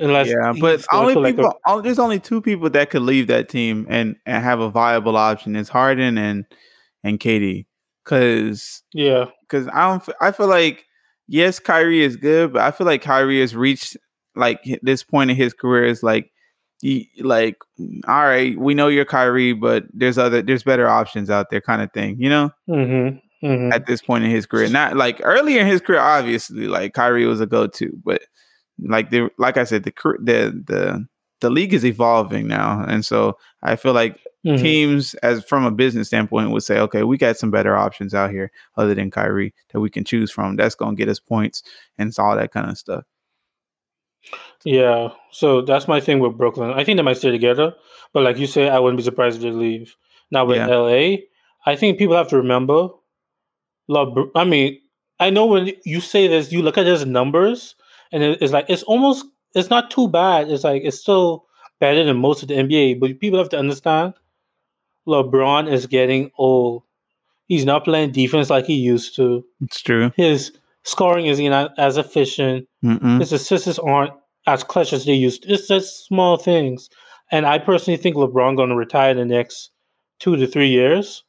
[0.00, 1.60] Unless yeah, but only to, like, a- people.
[1.66, 5.16] oh, there's only two people that could leave that team and and have a viable
[5.16, 5.54] option.
[5.54, 6.44] It's Harden and
[7.04, 7.66] and KD.
[8.08, 10.02] Because yeah, because I don't.
[10.20, 10.86] I feel like
[11.26, 13.98] yes, Kyrie is good, but I feel like Kyrie has reached
[14.34, 16.30] like this point in his career is like,
[16.80, 17.58] he, like
[18.06, 21.82] all right, we know you're Kyrie, but there's other there's better options out there, kind
[21.82, 22.16] of thing.
[22.18, 23.72] You know, mm-hmm, mm-hmm.
[23.72, 27.26] at this point in his career, not like earlier in his career, obviously, like Kyrie
[27.26, 28.22] was a go to, but
[28.78, 29.92] like the like I said, the
[30.22, 31.06] the the
[31.40, 34.60] the league is evolving now, and so I feel like Mhm.
[34.60, 38.30] teams as from a business standpoint would say, okay, we got some better options out
[38.30, 40.56] here other than Kyrie that we can choose from.
[40.56, 41.62] That's gonna get us points
[41.98, 43.04] and all that kind of stuff.
[44.64, 46.70] Yeah, so that's my thing with Brooklyn.
[46.70, 47.74] I think they might stay together,
[48.12, 49.96] but like you say, I wouldn't be surprised if they leave.
[50.30, 50.66] Now with Yeah.
[50.68, 51.18] LA,
[51.66, 52.88] I think people have to remember.
[53.88, 54.78] Love, I mean,
[55.20, 57.74] I know when you say this, you look at his numbers,
[58.12, 60.50] and it's like it's almost it's not too bad.
[60.50, 61.46] It's like it's still
[61.80, 64.14] better than most of the NBA, but people have to understand.
[65.06, 66.82] LeBron is getting old.
[67.46, 69.44] He's not playing defense like he used to.
[69.62, 70.12] It's true.
[70.16, 70.52] His
[70.84, 72.68] scoring is not as efficient.
[72.84, 73.20] Mm-mm.
[73.20, 74.12] His assists aren't
[74.46, 75.42] as clutch as they used.
[75.42, 75.52] to.
[75.54, 76.90] It's just small things.
[77.30, 79.70] And I personally think LeBron going to retire in the next
[80.18, 81.24] two to three years.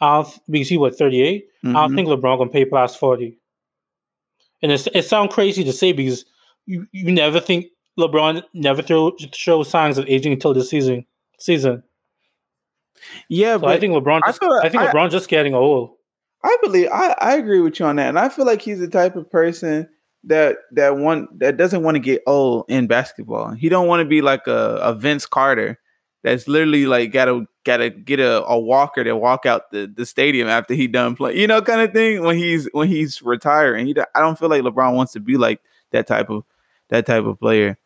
[0.00, 1.46] I don't, because he what thirty eight.
[1.64, 3.38] I don't think LeBron going to pay past forty.
[4.62, 6.24] And it's, it sounds crazy to say because
[6.66, 7.66] you, you never think
[7.98, 11.06] LeBron never throw, show signs of aging until this season.
[11.38, 11.82] Season.
[13.28, 14.20] Yeah, So but I think LeBron.
[14.24, 15.96] I Just, I, think I- LeBron's just getting old.
[16.42, 18.86] I believe I, I agree with you on that, and I feel like he's the
[18.88, 19.88] type of person
[20.24, 23.52] that that one that doesn't want to get old in basketball.
[23.52, 25.78] He don't want to be like a, a Vince Carter
[26.22, 30.46] that's literally like gotta gotta get a, a walker to walk out the, the stadium
[30.46, 32.22] after he done play, you know, kind of thing.
[32.22, 35.62] When he's when he's retiring, he I don't feel like LeBron wants to be like
[35.92, 36.44] that type of
[36.90, 37.78] that type of player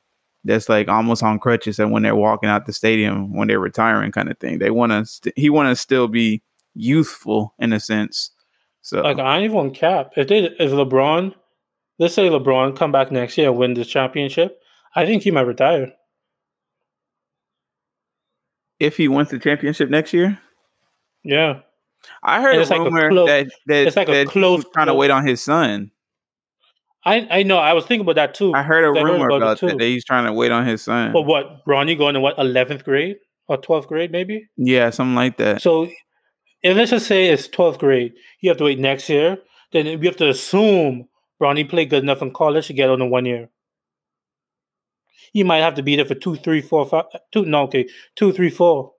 [0.44, 4.12] that's like almost on crutches and when they're walking out the stadium when they're retiring
[4.12, 4.58] kind of thing.
[4.58, 6.42] They want to st- he want to still be
[6.74, 8.30] youthful in a sense.
[8.82, 10.12] So Like I ain't even cap.
[10.16, 11.34] If they if LeBron
[11.98, 14.58] let's say LeBron come back next year and win this championship,
[14.94, 15.92] I think he might retire.
[18.78, 20.38] If he wins the championship next year,
[21.24, 21.60] Yeah.
[22.22, 24.30] I heard And a it's like a close- that that, it's like a that he
[24.30, 25.90] close trying to wait on his son.
[27.08, 27.58] I I know.
[27.58, 28.52] I was thinking about that too.
[28.54, 30.66] I heard a I heard rumor about about that, that he's trying to wait on
[30.66, 31.12] his son.
[31.12, 33.16] But what, Bronny going to what, 11th grade
[33.46, 34.46] or 12th grade maybe?
[34.56, 35.62] yeah, something like that.
[35.62, 35.88] So
[36.62, 39.38] if let's just say it's 12th grade, you have to wait next year,
[39.72, 41.08] then we have to assume
[41.40, 43.48] Bronny played good enough in college to get on the one year.
[45.32, 47.86] He might have to be there for two, three, four, five, uh, two, no, okay,
[48.16, 48.92] two, three, four.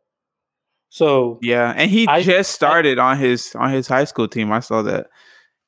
[0.89, 4.51] So Yeah, and he I- just started on his on his high school team.
[4.51, 5.07] I saw that.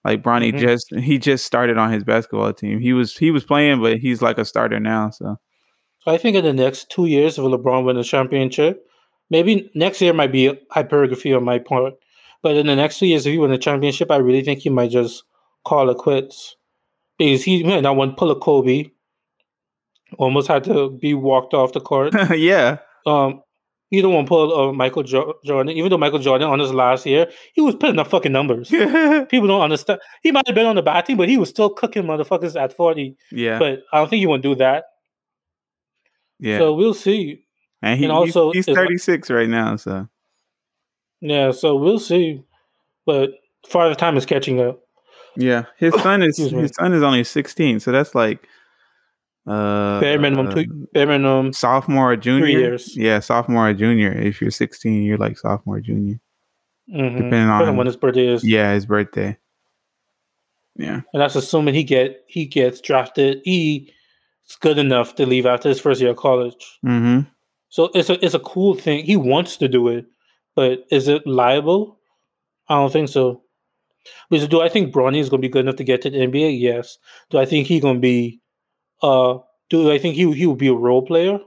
[0.04, 0.60] Like Bronny Mhm.
[0.60, 2.80] just he just started on his basketball team.
[2.80, 5.12] He was he was playing, but he's like a starter now.
[5.12, 5.38] So
[6.08, 8.84] I think in the next two years, if LeBron wins a championship,
[9.30, 11.94] maybe next year might be hypergraphy on my part.
[12.42, 14.70] But in the next two years, if he win a championship, I really think he
[14.72, 15.24] might just
[15.64, 16.56] call it quits.
[17.20, 18.86] Because he man not want to pull a Kobe.
[20.18, 22.14] Almost had to be walked off the court.
[22.38, 23.44] yeah, Um,
[23.92, 25.76] he don't want to pull uh, Michael jo- Jordan.
[25.78, 28.70] Even though Michael Jordan on his last year, he was putting up fucking numbers.
[28.70, 30.00] People don't understand.
[30.24, 32.74] He might have been on the bad team, but he was still cooking motherfuckers at
[32.76, 33.16] 40.
[33.32, 34.86] yeah, But I don't think he want to do that.
[36.40, 36.58] yeah.
[36.58, 37.44] So we'll see.
[37.82, 39.76] and he, and also he's, he's it's- 36 right now.
[39.76, 40.08] So
[41.20, 42.44] Yeah, so we'll see.
[43.06, 43.32] But
[43.68, 44.80] Father Time is catching up.
[45.36, 47.80] yeah, his son is his son is only 16.
[47.80, 48.48] So that's like
[49.48, 51.52] uh Bare minimum, two, bare minimum.
[51.54, 52.48] sophomore or junior.
[52.48, 52.96] years.
[52.96, 54.12] Yeah, sophomore or junior.
[54.12, 56.20] If you're 16, you're like sophomore or junior.
[56.94, 57.16] mhm.
[57.16, 59.38] Depending on when his birthday is, yeah, his birthday.
[60.78, 61.02] Yeah.
[61.14, 63.42] and that's assuming he get he gets drafted.
[63.44, 63.92] He
[64.48, 66.80] is good enough to leave after his first year of college.
[66.86, 67.28] Mm-hmm.
[67.70, 69.04] So it's a it's a cool thing.
[69.06, 70.06] He wants to do it,
[70.56, 72.00] but is it liable?
[72.70, 73.42] I don't think so.
[74.30, 76.18] Because do I think Bronny is going to be good enough to get to the
[76.20, 76.60] NBA?
[76.60, 76.98] Yes.
[77.30, 78.41] Do I think he's going to be?
[79.02, 81.40] Uh, do I think he he will be a role player?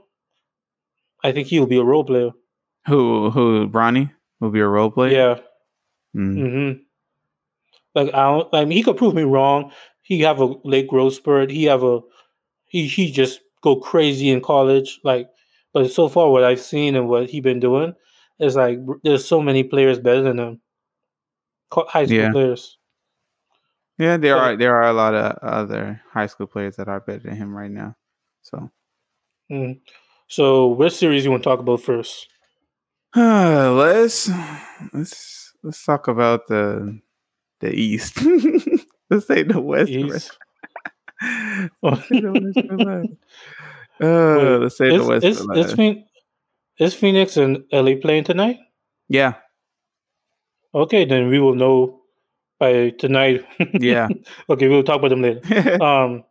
[1.23, 2.31] I think he will be a role player.
[2.87, 5.11] Who who Bronny will be a role player?
[5.11, 5.39] Yeah.
[6.15, 6.35] Mm.
[6.73, 6.81] hmm
[7.93, 8.53] Like I don't.
[8.53, 9.71] I mean, he could prove me wrong.
[10.01, 11.49] He have a late growth spurt.
[11.49, 12.01] He have a.
[12.65, 14.99] He he just go crazy in college.
[15.03, 15.29] Like,
[15.73, 17.95] but so far what I've seen and what he been doing
[18.39, 20.61] is like there's so many players better than him.
[21.73, 22.31] High school Yeah.
[22.31, 22.77] players.
[23.97, 27.19] Yeah, there are there are a lot of other high school players that are better
[27.19, 27.95] than him right now.
[28.41, 28.69] So
[29.51, 29.79] Mm.
[30.27, 32.27] So, which series you want to talk about first?
[33.15, 34.29] let's
[34.93, 36.99] let's let's talk about the
[37.59, 38.19] the East.
[39.09, 39.91] let's say the West.
[39.91, 40.37] East.
[41.81, 43.09] Let's say the West.
[44.01, 45.39] Uh, let's say the West.
[45.39, 45.97] for is.
[46.77, 48.57] Is Phoenix and LA playing tonight?
[49.07, 49.35] yeah,
[50.73, 52.01] Okay, then we will know
[52.59, 53.45] by tonight.
[53.73, 54.07] yeah.
[54.49, 55.83] okay, we'll talk about them later.
[55.83, 56.23] um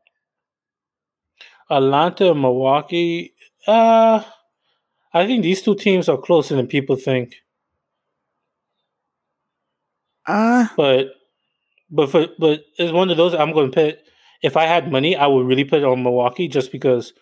[1.71, 3.35] Atlanta Milwaukee.
[3.67, 4.23] Uh
[5.13, 7.37] I think these two teams are closer than people think.
[10.27, 11.09] uh, But
[11.91, 13.99] but for but it's one of those I'm gonna put
[14.43, 17.13] if I had money, I would really put it on Milwaukee just because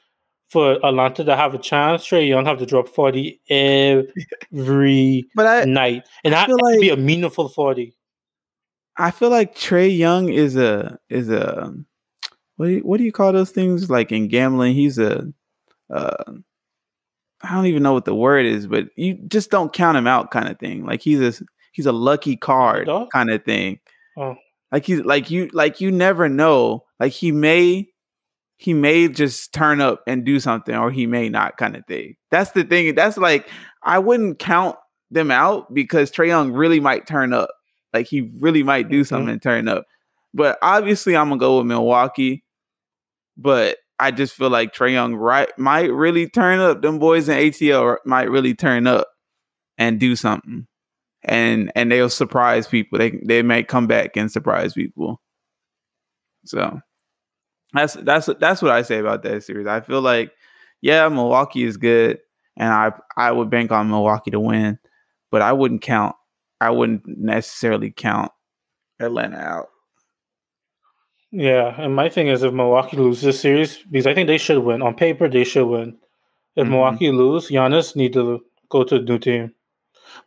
[0.48, 6.04] for Atlanta to have a chance, Trae Young have to drop 40 every I night.
[6.24, 7.94] And I that feel would be a meaningful 40.
[8.96, 11.72] I feel like Trae Young is a is a
[12.56, 14.74] what do you, what do you call those things like in gambling?
[14.74, 15.32] He's a
[15.90, 16.32] uh,
[17.42, 20.30] I don't even know what the word is, but you just don't count him out
[20.30, 20.84] kind of thing.
[20.84, 23.80] Like he's a he's a lucky card kind of thing.
[24.16, 24.36] Oh.
[24.70, 26.84] Like he's like you like you never know.
[27.00, 27.88] Like he may
[28.58, 32.16] he may just turn up and do something or he may not kind of thing.
[32.30, 32.94] That's the thing.
[32.94, 33.48] That's like
[33.82, 34.76] I wouldn't count
[35.10, 37.50] them out because Trae Young really might turn up.
[37.92, 39.06] Like he really might do Mhm.
[39.06, 39.86] something and turn up.
[40.34, 42.44] But obviously I'm gonna go with Milwaukee.
[43.36, 46.82] But I just feel like Trae Young right might really turn up.
[46.82, 49.08] Them boys in ATL might really turn up
[49.78, 50.66] and do something.
[51.24, 52.98] And and they'll surprise people.
[52.98, 55.20] They they may come back and surprise people.
[56.44, 56.80] So
[57.72, 59.66] that's that's that's what I say about that series.
[59.66, 60.32] I feel like
[60.80, 62.18] yeah, Milwaukee is good,
[62.56, 64.78] and I I would bank on Milwaukee to win,
[65.30, 66.16] but I wouldn't count.
[66.66, 68.30] I wouldn't necessarily count
[69.00, 69.68] Atlanta out.
[71.30, 74.62] Yeah, and my thing is if Milwaukee loses this series, because I think they should
[74.62, 74.82] win.
[74.82, 75.96] On paper, they should win.
[76.56, 76.70] If Mhm.
[76.70, 79.54] Milwaukee lose, Giannis need to go to a new team.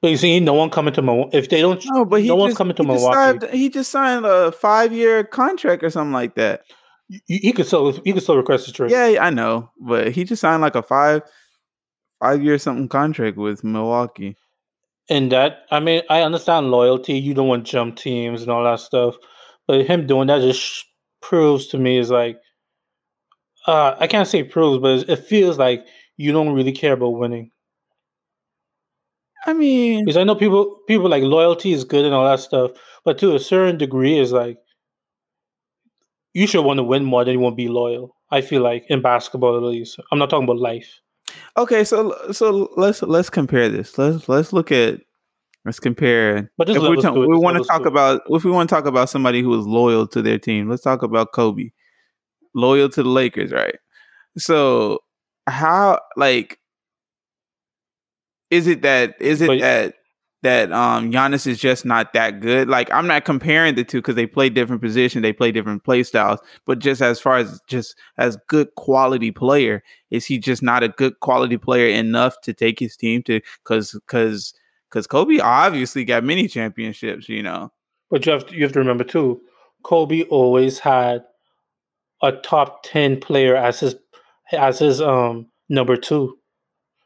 [0.02, 1.38] But you see, no one coming to Milwaukee.
[1.38, 3.40] If they don't, No, but he no one's coming to he just Milwaukee.
[3.40, 6.64] signed, he just signed a five year contract or something like that.
[7.08, 8.90] he, he could still he could still request a trade.
[8.90, 11.22] Yeah, I know, but he just signed like a five
[12.20, 14.36] five year something contract with Milwaukee.
[15.10, 17.14] And that, I mean, I understand loyalty.
[17.14, 19.16] You don't want jump teams and all that stuff,
[19.68, 20.86] but him doing that just
[21.22, 22.40] proves to me is like,
[23.68, 25.86] uh, I can't say proves, but it feels like
[26.18, 27.52] you don't really care about winning.
[29.46, 32.72] I mean, Because I know people people like loyalty is good and all that stuff,
[33.04, 34.58] but to a certain degree is like
[36.34, 38.16] you should want to win more than you want to be loyal.
[38.32, 40.00] I feel like in basketball at least.
[40.12, 41.00] I'm not talking about life.
[41.58, 43.98] Okay, so so let's let's compare this.
[43.98, 45.02] Let's let's look at
[45.66, 46.52] let's compare.
[46.58, 47.88] But If we, level's talk, we want to talk good.
[47.88, 50.84] about if we want to talk about somebody who is loyal to their team, let's
[50.84, 51.72] talk about Kobe,
[52.54, 53.76] loyal to the Lakers, right?
[54.38, 55.00] So
[55.48, 56.60] how like
[58.52, 59.96] is it that is it But- that
[60.46, 62.70] that um Giannis is just not that good?
[62.70, 66.04] Like I'm not comparing the two because they play different positions, they play different play
[66.04, 70.84] styles, but just as far as just as good quality player, is he just not
[70.84, 74.54] a good quality player enough to take his team to because because
[74.90, 77.72] because Kobe obviously got many championships, you know.
[78.10, 79.42] But you have to, you have to remember too,
[79.84, 81.24] Kobe always had
[82.22, 83.96] a top ten player as his
[84.54, 86.38] as his um number two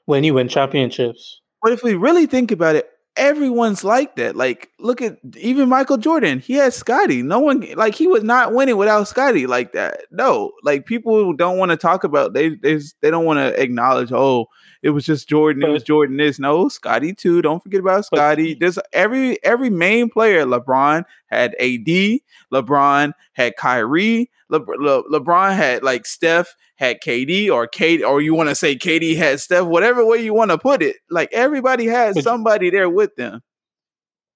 [0.06, 1.42] when he win championships.
[1.62, 4.36] But if we really think about it, everyone's like that.
[4.36, 6.40] Like, look at even Michael Jordan.
[6.40, 7.22] He had Scotty.
[7.22, 10.02] No one like he was not winning without Scotty like that.
[10.12, 12.34] No, like people don't want to talk about.
[12.34, 14.12] They they they don't want to acknowledge.
[14.12, 14.48] Oh,
[14.82, 15.64] it was just Jordan.
[15.64, 16.18] It was Jordan.
[16.18, 17.42] This no Scotty too.
[17.42, 18.54] Don't forget about Scotty.
[18.54, 20.46] There's every every main player.
[20.46, 22.20] LeBron had AD.
[22.54, 24.30] LeBron had Kyrie.
[24.50, 28.74] Le- Le- LeBron had like Steph had KD or Kate or you want to say
[28.74, 30.96] KD had Steph, whatever way you want to put it.
[31.10, 33.42] Like everybody has But- somebody there with them.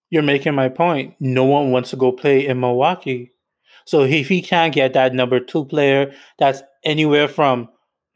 [0.09, 1.15] You're making my point.
[1.21, 3.31] No one wants to go play in Milwaukee.
[3.85, 7.69] So if he can't get that number two player that's anywhere from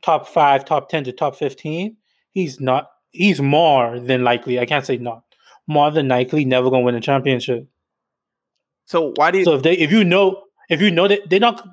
[0.04, 1.96] top five, top ten to top fifteen,
[2.32, 4.60] he's not he's more than likely.
[4.60, 5.24] I can't say not.
[5.68, 7.66] More than likely never gonna win a championship.
[8.86, 11.40] So why do you So if they if you know if you know that they're
[11.40, 11.66] not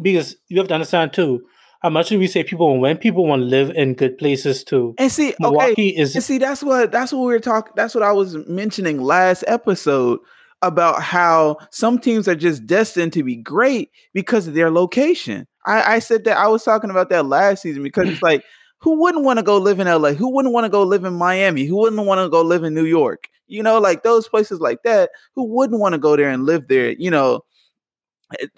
[0.00, 1.44] because you have to understand too,
[1.86, 4.92] how much do we say people when people want to live in good places too?
[4.98, 7.72] and see okay Milwaukee is And see, that's what that's what we were talking.
[7.76, 10.18] That's what I was mentioning last episode
[10.62, 15.46] about how some teams are just destined to be great because of their location.
[15.64, 18.42] I, I said that I was talking about that last season because it's like,
[18.80, 20.10] who wouldn't want to go live in LA?
[20.10, 21.66] Who wouldn't want to go live in Miami?
[21.66, 23.28] Who wouldn't want to go live in New York?
[23.46, 25.10] You know, like those places like that.
[25.36, 26.90] Who wouldn't want to go there and live there?
[26.98, 27.42] You know,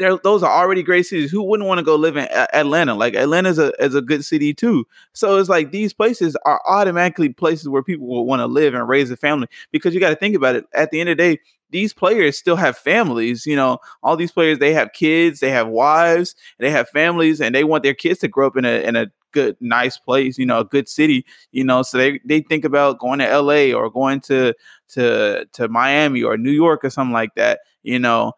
[0.00, 1.30] Eh, those are already great cities.
[1.30, 2.94] Who wouldn't want to go live in A- Atlanta?
[2.94, 4.86] Like Atlanta's a is a good city too.
[5.12, 8.88] So it's like these places are automatically places where people will want to live and
[8.88, 10.64] raise a family because you got to think about it.
[10.72, 11.40] At the end of the day,
[11.70, 13.44] these players still have families.
[13.44, 17.54] You know, all these players they have kids, they have wives, they have families, and
[17.54, 20.38] they want their kids to grow up in a in a good, nice place.
[20.38, 21.26] You know, a good city.
[21.52, 23.74] You know, so they they think about going to L.A.
[23.74, 24.54] or going to
[24.94, 27.60] to to Miami or New York or something like that.
[27.82, 28.32] You know,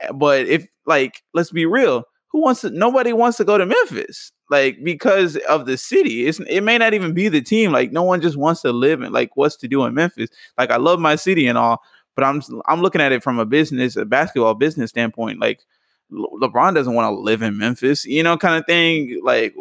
[0.00, 3.66] Eh, but if like let's be real who wants to nobody wants to go to
[3.66, 7.92] memphis like because of the city it's it may not even be the team like
[7.92, 10.76] no one just wants to live in like what's to do in memphis like i
[10.76, 11.80] love my city and all
[12.14, 15.60] but i'm i'm looking at it from a business a basketball business standpoint like
[16.10, 19.54] Le- lebron doesn't want to live in memphis you know kind of thing like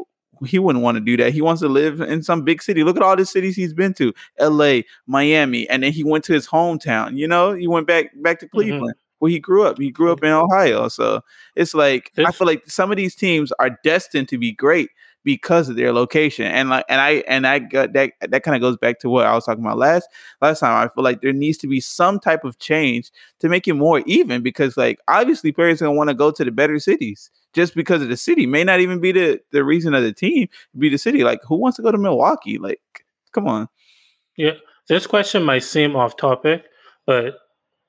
[0.46, 1.32] he wouldn't want to do that.
[1.32, 2.84] He wants to live in some big city.
[2.84, 6.34] Look at all the cities he's been to: L.A., Miami, and then he went to
[6.34, 7.16] his hometown.
[7.16, 8.58] You know, he went back back to mm-hmm.
[8.58, 9.80] Cleveland where he grew up.
[9.80, 10.90] He grew up in Ohio.
[10.90, 11.22] So
[11.56, 14.90] it's like I feel like some of these teams are destined to be great
[15.24, 16.46] because of their location.
[16.46, 19.26] And like and I and I got that that kind of goes back to what
[19.26, 20.10] I was talking about last
[20.42, 20.76] last time.
[20.76, 24.04] I feel like there needs to be some type of change to make it more
[24.06, 27.76] even because like obviously players are gonna want to go to the better cities just
[27.76, 28.46] because of the city.
[28.46, 31.24] May not even be the the reason of the team, be the city.
[31.24, 32.58] Like who wants to go to Milwaukee?
[32.58, 32.82] Like
[33.32, 33.70] come on.
[34.36, 34.56] Yeah,
[34.90, 36.66] this question might seem off topic,
[37.06, 37.36] but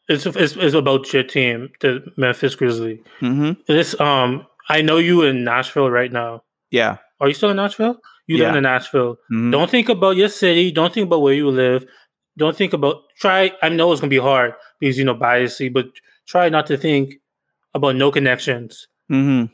[0.08, 3.00] it's it's, it's about your team, the Memphis Grizzlies.
[3.20, 6.42] hmm This um, I know you in Nashville right now.
[6.70, 6.98] Yeah.
[7.20, 7.98] Are you still in Nashville?
[8.26, 8.56] You live Yeah.
[8.56, 9.16] in Nashville.
[9.32, 9.52] Mhm.
[9.52, 10.72] Don't think about your city.
[10.72, 11.84] Don't think about where you live.
[12.36, 13.52] Don't think about try.
[13.62, 15.86] I know it's gonna be hard because you know biasy, but
[16.26, 17.14] try not to think
[17.74, 18.88] about no connections.
[19.10, 19.50] Mhm.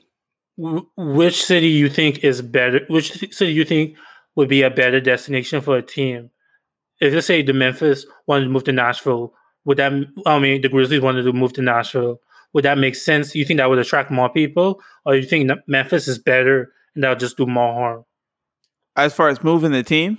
[0.57, 2.81] Wh- which city you think is better?
[2.89, 3.97] Which city you think
[4.37, 6.31] would be a better destination for a team?
[7.01, 9.33] If let's say the Memphis wanted to move to Nashville,
[9.65, 9.93] would that?
[10.27, 12.21] I mean, the Grizzlies wanted to move to Nashville.
[12.53, 13.35] Would that make sense?
[13.35, 17.17] You think that would attract more people, or you think Memphis is better and that'll
[17.17, 18.05] just do more harm?
[18.97, 20.19] As far as moving the team,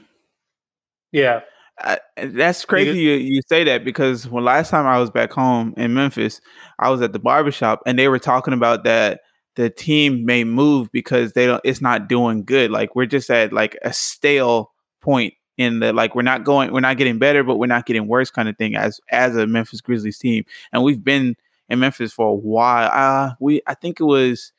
[1.11, 1.41] Yeah,
[1.79, 5.73] I, that's crazy you, you say that because when last time I was back home
[5.77, 6.41] in Memphis,
[6.79, 9.21] I was at the barbershop and they were talking about that
[9.55, 12.71] the team may move because they don't it's not doing good.
[12.71, 14.71] Like we're just at like a stale
[15.01, 18.07] point in the like we're not going we're not getting better, but we're not getting
[18.07, 20.43] worse kind of thing as as a Memphis Grizzlies team.
[20.73, 21.35] And we've been
[21.69, 22.89] in Memphis for a while.
[22.93, 24.51] Uh we I think it was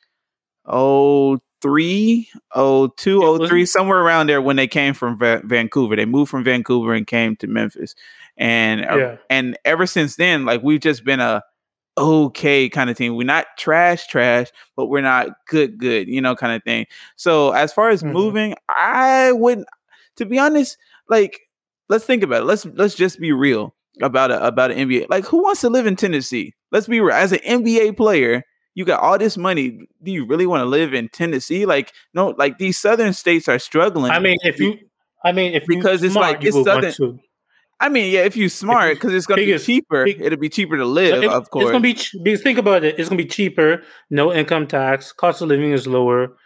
[0.67, 5.95] 03, 02, Yeah, wasn't- 03, somewhere around there when they came from Va- Vancouver.
[5.95, 7.95] They moved from Vancouver and came to Memphis.
[8.37, 9.17] And Yeah.
[9.29, 11.43] and ever since then, like we've just been a
[11.97, 13.15] okay kind of team.
[13.15, 16.87] We're not trash, trash, but we're not good, good, you know, kind of thing.
[17.17, 18.11] So as far as Mhm.
[18.13, 19.67] moving, I wouldn't.
[20.17, 20.77] To be honest,
[21.09, 21.39] like
[21.89, 22.45] let's think about it.
[22.45, 25.07] Let's let's just be real about a, about an NBA.
[25.09, 26.53] Like who wants to live in Tennessee?
[26.71, 27.15] Let's be real.
[27.15, 28.43] As an NBA player,
[28.75, 29.87] you got all this money.
[30.01, 31.65] Do you really want to live in Tennessee?
[31.65, 34.11] Like no, like these southern states are struggling.
[34.11, 34.77] I mean, if you,
[35.23, 37.19] I mean, if you Because it's like- it's southern-
[37.79, 40.05] I mean, yeah, if you smart, because it's gonna biggest- be cheaper.
[40.05, 41.63] big- It'll be cheaper to live, It- of course.
[41.63, 42.97] It's gonna be because think about it.
[42.97, 43.81] It's gonna be cheaper.
[44.09, 45.11] No income tax.
[45.11, 46.37] Cost of living is lower.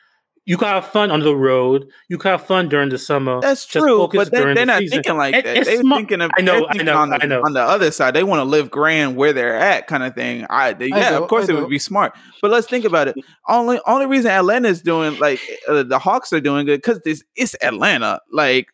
[0.48, 1.88] You can have fun on the road.
[2.10, 3.40] You can have fun during the summer.
[3.42, 4.96] That's true, focus but they're, they're the not season.
[5.04, 5.58] thinking like It- that.
[5.58, 6.00] it's They're smart.
[6.00, 7.42] thinking of, I know, they're I know, on the, I know.
[7.46, 8.14] on the other side.
[8.16, 10.46] They want to live grand where they're at, kind of thing.
[10.50, 11.62] I, they- I yeah, know, of course I it know.
[11.62, 12.14] would be smart.
[12.42, 13.16] But let's think about it.
[13.48, 17.56] Only only reason Atlanta's doing like uh, the Hawks are doing good because this it's
[17.62, 18.22] Atlanta.
[18.32, 18.68] Like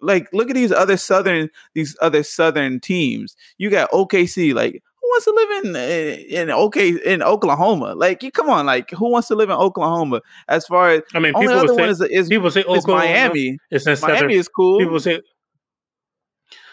[0.00, 3.36] like look at these other southern these other southern teams.
[3.58, 4.54] You got OKC.
[4.54, 4.82] Like who
[5.12, 7.94] wants to live in in OK in Oklahoma?
[7.94, 8.66] Like you come on.
[8.66, 10.20] Like who wants to live in Oklahoma?
[10.48, 12.66] As far as I mean, only people other say one is, is, people say is
[12.66, 13.58] Oklahoma Miami.
[13.70, 14.16] is in southern.
[14.16, 14.78] Miami is cool.
[14.78, 15.20] People say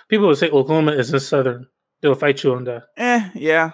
[0.08, 1.68] people will say Oklahoma is in southern.
[2.02, 2.84] They'll fight you on that.
[2.98, 3.72] Eh, yeah.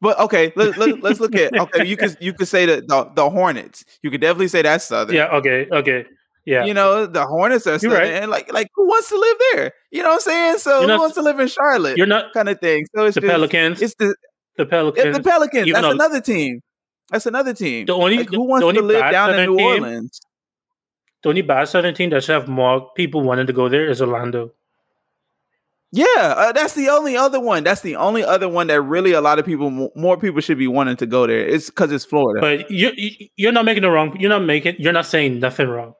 [0.00, 1.84] But okay, let, let, let's look at okay.
[1.84, 3.84] You could you could say that the, the Hornets.
[4.02, 5.16] You could definitely say that's southern.
[5.16, 5.28] Yeah.
[5.28, 5.66] Okay.
[5.70, 6.06] Okay.
[6.48, 6.64] Yeah.
[6.64, 8.10] You know the Hornets are You're right.
[8.22, 9.72] and like like who wants to live there?
[9.90, 10.58] You know what I'm saying?
[10.58, 11.98] So You're who wants to live in Charlotte?
[11.98, 12.86] You're not kind of thing.
[12.96, 13.82] So it's the just, Pelicans.
[13.82, 14.16] It's the
[14.56, 15.14] the Pelicans.
[15.16, 15.70] the Pelicans.
[15.70, 16.60] That's another team.
[17.10, 17.84] That's another team.
[17.86, 20.20] The only- like, who wants only to live down in New team- Orleans?
[21.22, 24.00] the only bad southern team that should have more people wanting to go there is
[24.00, 24.52] Orlando.
[25.90, 27.64] Yeah, uh, that's the only other one.
[27.64, 30.66] That's the only other one that really a lot of people, more people should be
[30.68, 31.40] wanting to go there.
[31.46, 32.40] It's because it's Florida.
[32.40, 32.90] But you
[33.36, 34.14] you're not making the wrong.
[34.20, 34.76] You're not making.
[34.78, 35.94] You're not saying nothing wrong.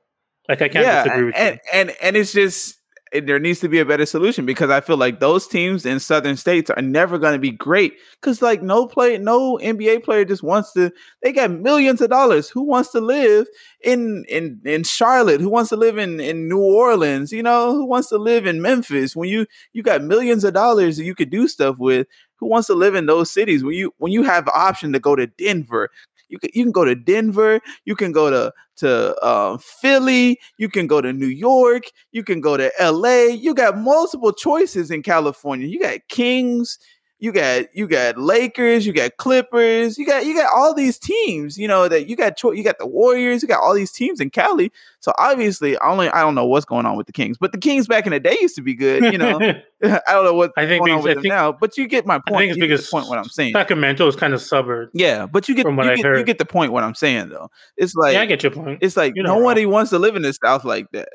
[0.48, 1.60] Like I can't disagree with and, you.
[1.72, 2.76] and and it's just
[3.12, 5.98] it- there needs to be a better solution because I feel like those teams in
[6.00, 10.24] southern states are never going to be great because like no play no NBA player
[10.24, 10.90] just wants to
[11.22, 12.48] they got millions of dollars.
[12.50, 13.46] Who wants to live
[13.82, 15.40] in in in Charlotte?
[15.40, 17.32] Who wants to live in in New Orleans?
[17.32, 19.14] You know who wants to live in Memphis?
[19.16, 22.68] When you you got millions of dollars that you could do stuff with who wants
[22.68, 23.64] to live in those cities?
[23.64, 25.90] When you when you have the option to go to Denver
[26.28, 30.68] you can you can go to Denver you can go to to uh, Philly, you
[30.68, 33.34] can go to New York, you can go to LA.
[33.34, 35.66] You got multiple choices in California.
[35.66, 36.78] You got Kings,
[37.20, 41.58] you got you got Lakers, you got Clippers, you got you got all these teams.
[41.58, 44.20] You know that you got cho- you got the Warriors, you got all these teams
[44.20, 44.70] in Cali.
[45.00, 47.58] So obviously, I only I don't know what's going on with the Kings, but the
[47.58, 49.12] Kings back in the day used to be good.
[49.12, 49.38] You know,
[49.82, 51.76] I don't know what I think going on because- with I them think- now, but
[51.76, 52.36] you get my point.
[52.36, 53.52] I think it's get the because point what I'm saying.
[53.52, 54.90] Sacramento is kind of suburb.
[54.94, 56.94] Yeah, but you get From what you I get, you get the point what I'm
[56.94, 57.50] saying though.
[57.76, 58.78] It's like yeah, I get your point.
[58.80, 61.08] it's like You're nobody wants to live in the South like that.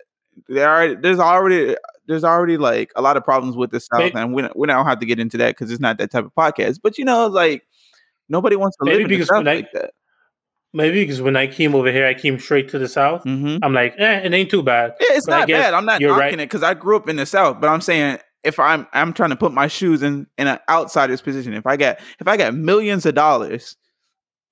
[0.49, 1.75] There are there's already
[2.07, 4.67] there's already like a lot of problems with the South, Maybe- and we don't, we
[4.67, 6.79] don't have to get into that because it's not that type of podcast.
[6.83, 7.63] But you know, like
[8.29, 9.91] nobody wants to Maybe live in the because South when I- like that.
[10.75, 13.21] Maybe because when I came over here, I came straight to the south.
[13.23, 14.93] hmm I'm like, eh, it ain't too bad.
[14.99, 15.73] Yeah, it's But not bad.
[15.75, 16.33] I'm not you're knocking right.
[16.33, 19.29] it because I grew up in the South, but I'm saying if I'm I'm trying
[19.29, 22.55] to put my shoes in in an outsider's position, if I got if I got
[22.55, 23.77] millions of dollars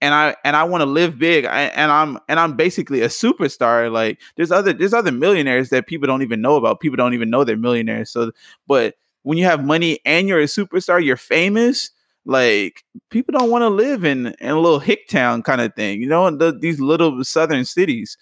[0.01, 3.07] and I and I want to live big I, and I'm and I'm basically a
[3.07, 6.79] superstar, like there's other there's other millionaires that people don't even know about.
[6.79, 8.09] People don't even know they're millionaires.
[8.09, 8.31] So,
[8.67, 11.91] but when you have money and you're a superstar, you're famous.
[12.25, 16.01] Like people don't want to live in in a little hick town kind of thing,
[16.01, 18.17] you know, the, these little southern cities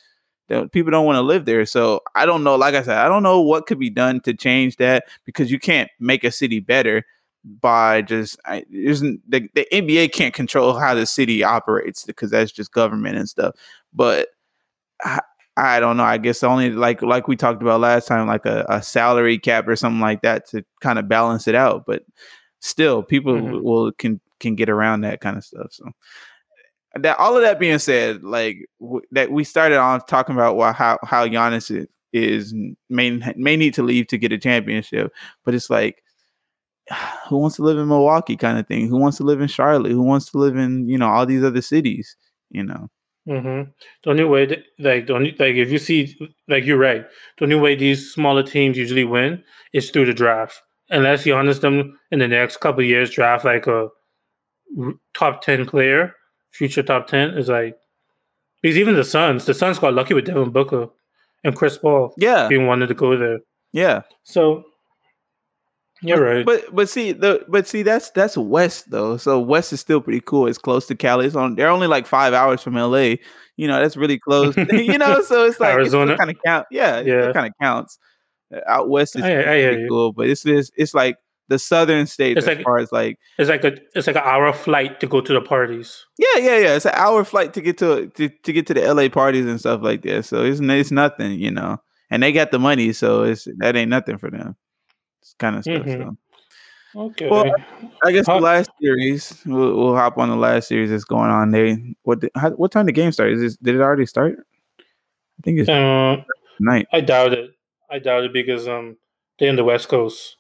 [0.49, 1.65] that people don't want to live there.
[1.65, 2.55] So I don't know.
[2.55, 5.59] Like I said, I don't know what could be done to change that because you
[5.59, 7.05] can't make a city better
[7.43, 12.51] by just I, isn't the, the NBA can't control how the city operates because that's
[12.51, 13.55] just government and stuff.
[13.93, 14.29] But
[15.03, 15.19] I,
[15.57, 16.03] I don't know.
[16.03, 19.67] I guess only like like we talked about last time, like a, a salary cap
[19.67, 21.85] or something like that to kind of balance it out.
[21.85, 22.03] But
[22.59, 23.63] still, people Mhm.
[23.63, 25.67] will can can get around that kind of stuff.
[25.71, 25.91] So
[26.95, 30.71] that all of that being said, like w- that we started on talking about why,
[30.71, 32.53] how how Giannis is, is
[32.89, 35.11] may may need to leave to get a championship,
[35.45, 36.03] but it's like
[37.29, 38.87] who wants to live in Milwaukee kind of thing?
[38.87, 39.91] Who wants to live in Charlotte?
[39.91, 42.15] Who wants to live in you know all these other cities?
[42.49, 42.89] You know,
[43.29, 43.69] Mm-hmm.
[44.03, 46.17] The only way, that, like the only like if you see,
[46.47, 47.05] like you're right.
[47.37, 50.61] The only way these smaller teams usually win is through the draft.
[50.89, 53.89] Unless you honest them in the next couple of years, draft like a
[55.13, 56.15] top ten player,
[56.49, 57.77] future top ten is like
[58.61, 60.87] because even the Suns, the Suns got lucky with Devin Booker
[61.43, 63.39] and Chris Paul yeah, being wanted to go there.
[63.73, 64.63] yeah, So
[66.01, 66.45] You're right.
[66.45, 69.17] But but see the but see that's that's West though.
[69.17, 70.47] So West is still pretty cool.
[70.47, 71.25] It's close to Cali.
[71.25, 71.55] It's on.
[71.55, 73.15] They're only like five hours from LA.
[73.57, 74.55] You know that's really close.
[74.71, 76.17] you know, so it's like Arizona?
[76.17, 76.67] kind of count.
[76.71, 77.29] Yeah, Yeah.
[77.29, 77.97] it kind of counts.
[78.53, 81.17] Uh, Out west is I- I pretty cool, but it's it's it's like
[81.49, 84.21] the southern states It's as like- far as like it's like a it's like an
[84.23, 86.05] hour flight to go to the parties.
[86.17, 86.75] yeah yeah yeah.
[86.75, 89.59] It's an hour flight to get to to, to get to the LA parties and
[89.59, 90.23] stuff like that.
[90.25, 91.77] So it's it's nothing, you know.
[92.11, 94.55] And they got the money, so it's that ain't nothing for them.
[95.21, 95.83] It's kind of stuff.
[95.85, 96.15] Mhm.
[96.95, 97.01] So.
[97.01, 97.29] Okay.
[97.29, 97.53] Well,
[98.03, 99.41] I guess the last series.
[99.45, 101.77] We'll, we'll hop on the last series that's going on there.
[102.03, 103.35] What how, what time the game started?
[103.35, 104.37] Is this, did it already start?
[104.79, 106.17] I think it's uh,
[106.59, 106.87] night.
[106.91, 107.51] I doubt it.
[107.91, 108.97] I doubt it because um
[109.37, 110.37] they're in the West Coast.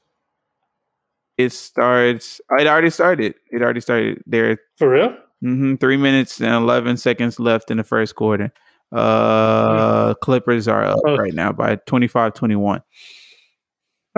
[1.37, 2.41] It starts.
[2.57, 3.35] It already started.
[3.51, 4.21] It already started.
[4.25, 5.15] There, For real?
[5.41, 8.51] hmm three minutes and eleven seconds left in the first quarter.
[8.91, 11.15] Uh, Clippers are up Oh.
[11.15, 12.81] right now by 25-21.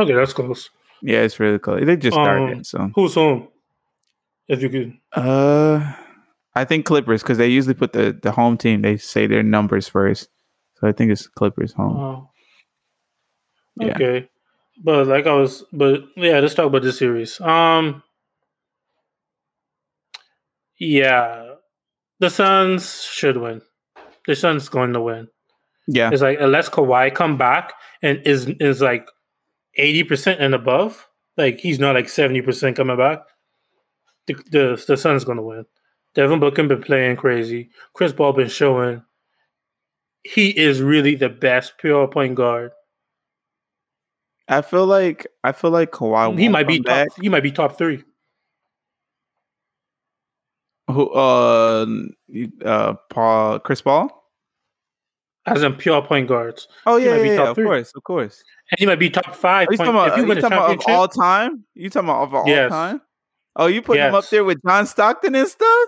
[0.02, 0.70] Okay, that's close.
[1.02, 1.86] Yeah, it's really close.
[1.86, 2.58] They just started.
[2.58, 3.48] Um, so, Who's home?
[4.48, 4.98] If you could.
[5.14, 5.94] uh,
[6.54, 8.82] I think Clippers because they usually put the the home team.
[8.82, 10.30] They say their numbers first.
[10.76, 11.98] So I think it's Clippers home.
[11.98, 12.30] Oh.
[13.80, 13.96] Yeah.
[13.96, 14.30] Okay.
[14.84, 17.40] But like I was but yeah, let's talk about this series.
[17.40, 18.04] Um
[20.80, 21.56] Yeah.
[22.20, 23.62] The Suns should win.
[24.28, 25.28] The Suns going to win.
[25.88, 26.10] Yeah.
[26.12, 29.08] It's like unless Kawhi come back and is is like
[29.76, 31.08] eighty percent and above,
[31.38, 33.20] like he's not like seventy percent coming back.
[34.28, 35.66] The the the Suns gonna win.
[36.14, 37.70] Devin Booker been playing crazy.
[37.94, 39.04] Chris Paul been showing
[40.24, 42.72] he is really the best pure point guard.
[44.48, 46.38] I feel like I feel like Kawhi.
[46.38, 46.86] he might be top.
[46.86, 47.08] back.
[47.20, 48.04] He might be top three.
[50.90, 51.10] Who?
[51.12, 51.86] Uh,
[52.66, 54.21] uh, Paul, Chris Paul.
[55.46, 56.68] As in pure point guards.
[56.86, 57.66] Oh yeah, might be yeah, top yeah of three.
[57.66, 58.44] course, of course.
[58.72, 59.68] And he might be top five.
[59.68, 61.64] Are you point, talking about, if you you win the talking about of all time?
[61.74, 62.70] You talking about of all Yes.
[62.72, 63.02] time?
[63.56, 65.88] Oh, you putting him up there with John Stockton and stuff?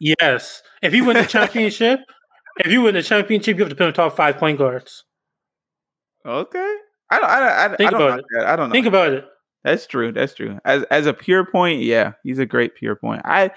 [0.00, 0.62] yes.
[0.82, 2.00] If you win the championship,
[2.64, 5.04] if you win the championship, you have to put him top five point guards.
[6.24, 6.74] Okay.
[7.10, 7.30] I don't.
[7.30, 7.72] I don't.
[7.72, 8.24] I, Think I don't about know it.
[8.38, 8.46] that.
[8.46, 8.72] I don't know.
[8.72, 9.24] Think about it.
[9.64, 10.12] That's true.
[10.12, 10.58] That's true.
[10.64, 13.22] As as a pure point, yeah, he's a great pure point.
[13.24, 13.50] I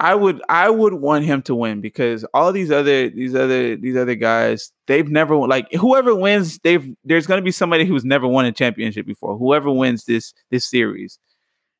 [0.00, 3.96] I would I would want him to win because all these other these other these
[3.96, 8.04] other guys they've never won- like whoever wins they've there's going to be somebody who's
[8.04, 9.38] never won a championship before.
[9.38, 11.18] Whoever wins this this series,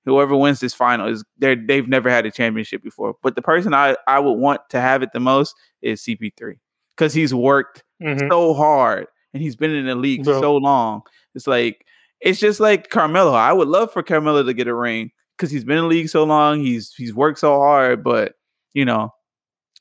[0.05, 3.17] whoever wins this final is they they've never had a championship before.
[3.23, 6.59] But the person I I would want to have it the most is CP3
[6.97, 8.29] because he's worked Mhm.
[8.31, 10.41] so hard and he's been in the league Bro.
[10.41, 11.03] so long.
[11.35, 11.85] It's like
[12.21, 13.33] it's just like Carmelo.
[13.33, 16.09] I would love for Carmelo to get a ring because he's been in the league
[16.09, 16.61] so long.
[16.61, 18.35] He's he's worked so hard, but
[18.75, 19.11] you know.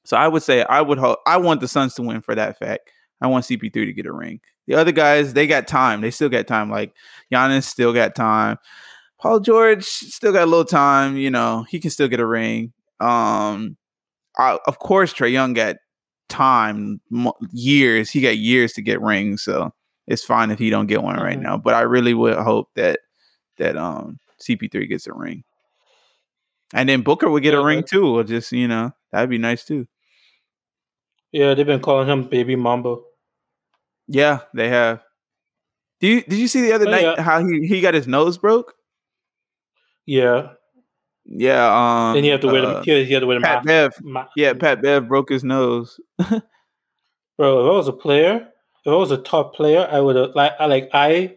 [0.05, 2.59] So I would say I would hope I want the Suns to win for that
[2.59, 2.91] fact.
[3.21, 4.41] I want CP3 to get a ring.
[4.67, 6.01] The other guys, they got time.
[6.01, 6.69] They still got time.
[6.69, 6.93] Like
[7.31, 8.57] Giannis still got time.
[9.21, 11.15] Paul George still got a little time.
[11.17, 12.73] You know, he can still get a ring.
[12.99, 13.77] Um,
[14.37, 15.77] I, of course, Trae Young got
[16.29, 16.99] time,
[17.51, 18.09] years.
[18.11, 19.73] He got years to get rings, so
[20.07, 21.43] it's fine if he don't get one right Mhm.
[21.43, 21.57] now.
[21.57, 22.99] But I really would hope that
[23.57, 25.43] that um CP3 gets a ring,
[26.73, 28.05] and then Booker would get Yeah, a ring too.
[28.17, 29.87] Or just you know that'd be nice too.
[31.31, 32.97] Yeah, they've been calling him Baby Mamba.
[34.07, 35.01] Yeah, they have.
[35.99, 37.21] Do you did you see the other Oh, night yeah.
[37.21, 38.73] how he he got his nose broke?
[40.05, 40.49] Yeah,
[41.25, 41.65] Yeah,
[42.09, 43.99] um, then you have to wear uh, the you have to wear the Pat mask.
[43.99, 44.05] Bev.
[44.05, 45.97] Ma- Yeah, Pat Bev broke his nose.
[46.19, 46.39] Bro,
[47.65, 48.49] if I was a player,
[48.85, 51.35] if I was a top player, I would have like I like I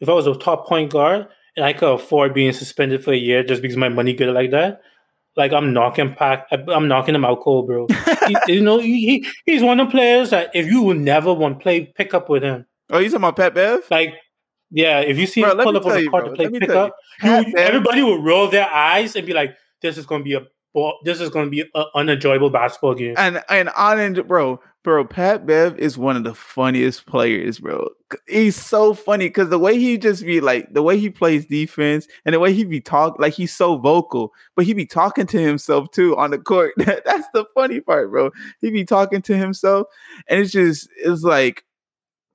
[0.00, 3.16] if I was a top point guard and I could afford being suspended for a
[3.16, 4.80] year just because my money good like that,
[5.36, 7.86] like I'm knocking pack I'm knocking him out cold, bro.
[8.46, 11.32] He- you know, he, he he's one of the players that if you will never
[11.32, 13.80] want to play pickup with him, Oh, you talking about Pat Bev?
[13.90, 14.14] like
[14.70, 16.58] yeah, if you see Bro, him pull up on the bro, to play let me
[16.60, 17.30] tell pickup, you.
[17.52, 20.40] you, everybody would roll their eyes and be like, "This is going to be a
[20.72, 24.60] ball, this is going to be an unenjoyable basketball game." And and on and bro,
[24.84, 27.88] bro, Pat Bev is one of the funniest players, bro.
[28.28, 32.06] He's so funny because the way he just be like, the way he plays defense
[32.24, 35.40] and the way he be talk, like he's so vocal, but he be talking to
[35.40, 36.74] himself too on the court.
[36.76, 38.30] That's the funny part, bro.
[38.60, 39.88] He be talking to himself,
[40.28, 41.64] and it's just it's like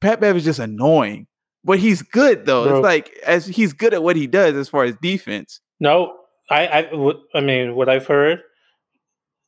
[0.02, 1.28] Pat Bev is just annoying,
[1.64, 2.66] but he's good though.
[2.66, 2.78] Bro.
[2.78, 5.62] It's like as he's good at what he does as far as defense.
[5.80, 6.18] No,
[6.50, 8.42] I, I, I mean, what I've heard,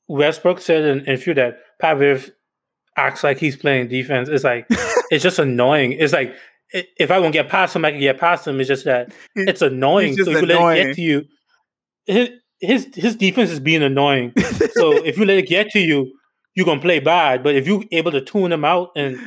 [0.07, 2.31] Westbrook said in an interview that Pat Bev
[2.97, 4.29] acts like he's playing defense.
[4.29, 4.65] It's like
[5.11, 5.93] it's just annoying.
[5.93, 6.35] It's like
[6.73, 8.59] if I won't get past him, I can get past him.
[8.59, 10.15] It's just that it's annoying.
[10.15, 10.87] So if you let it annoying.
[10.87, 11.25] get to you,
[12.05, 12.29] his
[12.59, 14.33] his his defense is being annoying.
[14.73, 16.11] So if you let it get to you,
[16.55, 17.43] you're gonna play bad.
[17.43, 19.19] But if you're able to tune him out and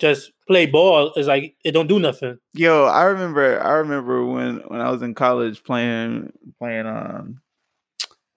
[0.00, 2.38] just play ball is like it don't do nothing.
[2.54, 7.40] Yo, I remember I remember when when I was in college playing playing um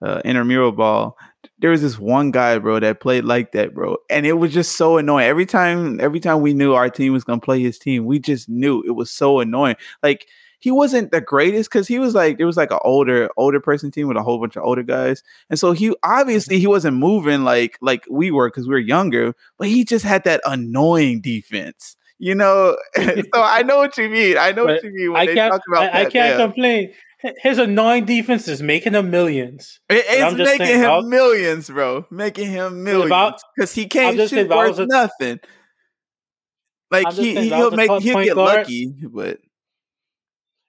[0.02, 1.16] uh intramural ball.
[1.58, 3.96] There was this one guy, bro, that played like that, bro.
[4.10, 5.26] And it was just so annoying.
[5.26, 8.48] Every time every time we knew our team was gonna play his team, we just
[8.48, 9.76] knew it was so annoying.
[10.02, 10.26] Like
[10.58, 13.90] he wasn't the greatest because he was like it was like an older older person
[13.90, 17.44] team with a whole bunch of older guys and so he obviously he wasn't moving
[17.44, 21.96] like like we were because we were younger but he just had that annoying defense
[22.18, 25.20] you know so i know what you mean i know But what you mean when
[25.22, 25.52] I they can't.
[25.52, 26.36] talk about I, I can't yeah.
[26.38, 26.92] complain.
[27.26, 29.80] H- His annoying defense is making him millions.
[29.88, 34.28] It- it's making saying, him I'll- millions bro making him millions because he can't saying,
[34.28, 35.40] shoot worth a- nothing
[36.90, 39.38] like he, saying, he'll make he'll get guard- lucky but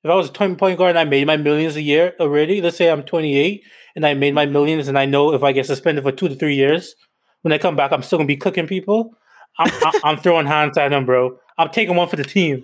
[0.03, 2.61] If I was a 20 point guard and I made my millions a year already,
[2.61, 3.63] let's say I'm 28
[3.95, 6.35] and I made my millions, and I know if I get suspended for two to
[6.35, 6.93] three years,
[7.41, 9.11] when I come back, I'm still gonna be cooking people.
[9.59, 11.37] I'm, I'm, I'm throwing hands at him, bro.
[11.57, 12.63] I'm taking one for the team.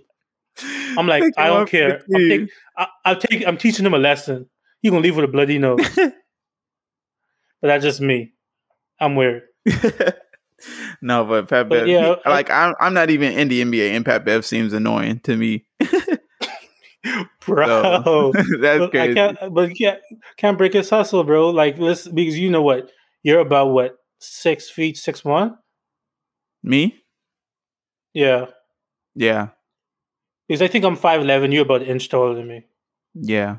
[0.98, 2.04] I'm like, I don't care.
[2.14, 2.30] I'm, team.
[2.30, 4.50] take, I, I'm, take, I'm teaching him a lesson.
[4.82, 5.80] He gonna leave with a bloody nose.
[5.96, 6.14] but
[7.62, 8.34] that's just me.
[9.00, 9.44] I'm weird.
[11.02, 13.64] no, but Pat But Bev, yeah, he- I- like I'm, I'm not even in the
[13.64, 15.66] NBA, and Pat Bev seems annoying to me.
[17.46, 18.02] Bro.
[18.04, 18.32] So,
[18.62, 19.14] that's but I crazy.
[19.16, 20.00] can't but you can't
[20.38, 21.50] can't break his hustle, bro.
[21.50, 22.90] Like this because you know what?
[23.24, 25.58] You're about what, six feet, six one?
[26.64, 26.96] Me?
[28.14, 28.46] Yeah.
[29.16, 29.50] Yeah,
[30.48, 32.66] Because I think I'm five eleven, you're about an inch taller than me.
[33.14, 33.58] yeah.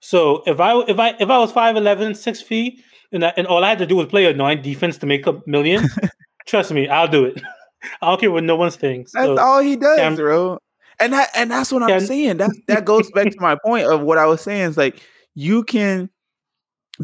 [0.00, 3.62] So if I if I if I was 5'11", 6 feet, and I, and all
[3.64, 5.88] I had to do was play a nine defense to make a million,
[6.46, 7.40] trust me, I'll do it.
[8.02, 9.12] I don't care what no one's thinks.
[9.12, 10.58] That's So, all he does, Cam- bro.
[10.98, 12.38] And that, and that's what I'm saying.
[12.38, 14.62] That that goes back to my point of what I was saying.
[14.70, 15.00] Is like
[15.34, 16.10] you can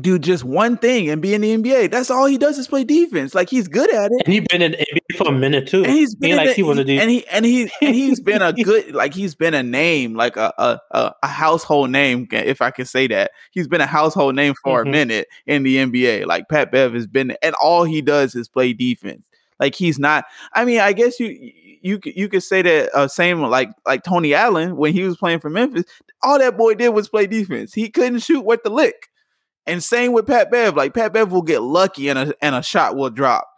[0.01, 1.91] do just one thing and be in the NBA.
[1.91, 3.35] That's all he does is play defense.
[3.35, 4.23] Like he's good at it.
[4.27, 5.85] and he's been in the NBA for a minute too.
[5.85, 7.01] And he's been like the- he one of these.
[7.01, 10.37] and he and he and he's been a good like he's been a name like
[10.37, 14.35] a a, a, a household name if I can say that he's been a household
[14.35, 14.89] name for Mhm.
[14.89, 18.49] a minute in the NBA like Pat Bev has been and all he does is
[18.49, 19.27] play defense
[19.59, 21.29] like he's not I mean I guess you
[21.81, 25.17] you could- you could say that uh, same like like Tony Allen when he was
[25.17, 25.85] playing for Memphis
[26.23, 29.09] all that boy did was play defense he couldn't shoot with the lick
[29.67, 32.63] and same with Pat Bev like Pat Bev will get lucky and a and a
[32.63, 33.49] shot will drop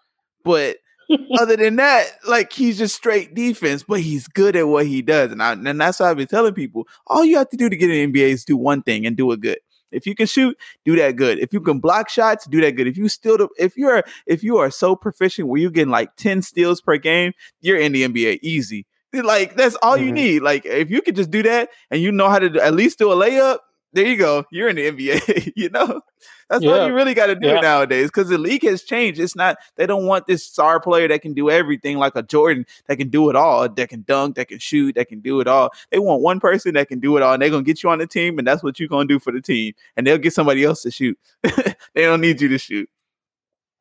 [0.44, 0.76] but
[1.40, 5.32] other than that, like he's just straight defense, but he's good at what he does.
[5.32, 6.86] And I, and that's what I've been telling people.
[7.06, 9.16] All you have to do to get in the NBA is do one thing and
[9.16, 9.58] do it good.
[9.90, 10.54] If you can shoot,
[10.84, 11.38] do that good.
[11.38, 12.86] If you can block shots, do that good.
[12.86, 16.14] If you still the, if you're if you are so proficient where you're getting like
[16.16, 17.32] 10 steals per game,
[17.62, 18.84] you're in the NBA easy.
[19.14, 20.14] Like that's all you Mhm.
[20.14, 20.42] need.
[20.42, 22.98] Like if you could just do that and you know how to do, at least
[22.98, 23.60] do a layup,
[23.98, 24.44] there you go.
[24.50, 26.00] You're in the NBA, you know?
[26.48, 27.60] That's all you really got to do Yeah.
[27.60, 29.20] nowadays because the league has changed.
[29.20, 32.64] It's not they don't want this star player that can do everything like a Jordan
[32.86, 35.46] that can do it all, that can dunk, that can shoot, that can do it
[35.46, 35.70] all.
[35.90, 37.98] They want one person that can do it all, and they're gonna get you on
[37.98, 39.74] the team, and that's what you're gonna do for the team.
[39.96, 41.18] And they'll get somebody else to shoot.
[41.42, 42.88] they don't need you to shoot.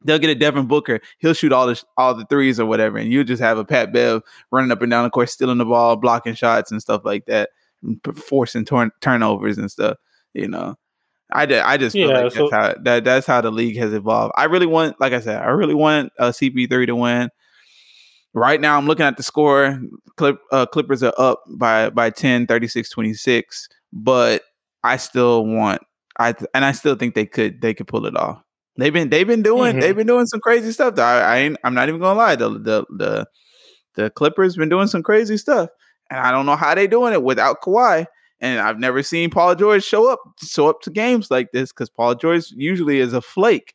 [0.04, 1.00] They'll get a Devin Booker.
[1.20, 3.94] He'll shoot all the all the threes or whatever, and you just have a Pat
[3.94, 7.26] Bev running up and down the court, stealing the ball, blocking shots and stuff like
[7.28, 7.52] that,
[8.14, 9.98] forcing turn- turnovers and stuff.
[10.38, 10.76] You know,
[11.34, 13.94] I, I just feel Yeah, like so- that's how that that's how the league has
[13.94, 14.34] evolved.
[14.38, 17.30] I really want, like I said, I really want uh, CP3 to win.
[18.34, 19.80] Right now, I'm looking at the score.
[20.16, 24.44] Clip, uh, Clippers are up by by 10, 36, 26, but
[24.84, 25.82] I still want
[26.18, 28.42] I th- and I still think they could they could pull it off.
[28.78, 29.82] They've been they've been doing Mhm.
[29.82, 30.96] they've been doing some crazy stuff.
[30.96, 31.04] though.
[31.04, 32.36] I, I ain't, I'm not even gonna lie.
[32.36, 33.28] The the the
[33.96, 35.70] the Clippers been doing some crazy stuff,
[36.12, 38.06] and I don't know how they doing it without Kawhi.
[38.40, 41.90] And I've never seen Paul George show up show up to games like this because
[41.90, 43.74] Paul George usually is a flake,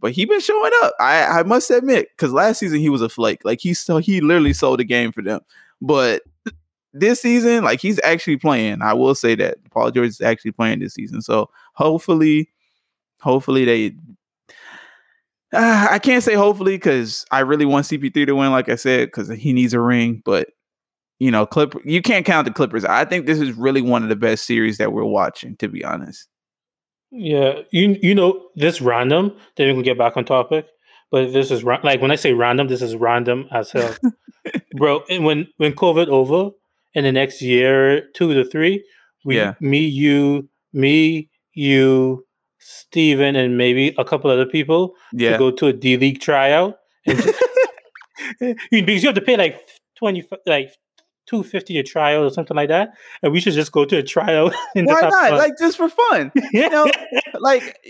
[0.00, 0.94] but he been showing up.
[1.00, 3.40] I I must admit because last season he was a flake.
[3.44, 5.40] Like he so he literally sold the game for them,
[5.82, 6.22] but
[6.94, 8.80] this season like he's actually playing.
[8.80, 11.20] I will say that Paul George is actually playing this season.
[11.20, 12.50] So hopefully,
[13.20, 13.96] hopefully they.
[15.52, 19.08] Uh, I can't say hopefully because I really want CP3 to win, like I said,
[19.08, 20.22] because he needs a ring.
[20.24, 20.50] But
[21.18, 22.84] you know, Clip, you can't count the Clippers.
[22.84, 25.84] I think this is really one of the best series that we're watching, to be
[25.84, 26.28] honest.
[27.10, 29.36] Yeah, you you know this random.
[29.56, 30.66] Then we can get back on topic.
[31.12, 33.94] But this is like when I say random, this is random as hell,
[34.76, 35.04] bro.
[35.08, 36.50] And when when COVID over
[36.94, 38.84] in the next year, two to three,
[39.24, 39.54] we Yeah.
[39.60, 42.26] me you me you
[42.58, 46.78] Steven, and maybe a couple other people Yeah, to go to a D League tryout.
[47.06, 47.22] And
[48.72, 49.60] because you have to pay like
[49.96, 50.70] twenty, like
[51.26, 52.90] two fifty a trial or something like that,
[53.22, 54.50] and we should just go to a trial.
[54.76, 55.12] And Why not?
[55.12, 55.38] fun.
[55.38, 56.32] Like just for fun.
[56.52, 56.90] You know,
[57.40, 57.78] like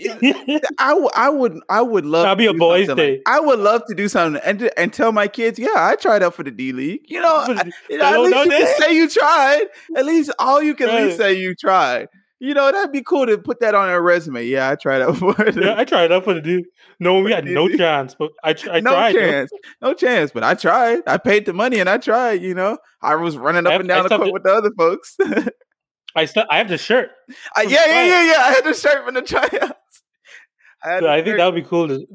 [0.79, 3.11] I, w- I would I would love That'd be a do boys' something day.
[3.13, 6.23] like- I would love to do something and and tell my kids, yeah, I tried
[6.23, 7.01] out for the D League.
[7.07, 9.65] You know, I- you know, at least know you can say you tried.
[9.95, 12.07] At least all you can at least say you tried.
[12.45, 14.45] You know, that'd be cool to put that on a resume.
[14.45, 15.55] Yeah, I tried out for it.
[15.55, 16.65] yeah, I tried out for the dude.
[16.99, 19.13] No, we had no chance, but I, I no tried.
[19.15, 20.31] chance, no chance.
[20.31, 20.99] But I tried.
[21.07, 22.41] I paid the money and I tried.
[22.43, 24.53] You know, I was running up I- and I down the court it- with the
[24.53, 25.17] other folks.
[26.15, 27.09] I still I have the shirt.
[27.29, 28.39] Uh, I- From yeah, yeah, yeah, yeah.
[28.43, 29.51] I had the shirt from the tryouts.
[30.83, 32.05] I, So I think that would be cool to.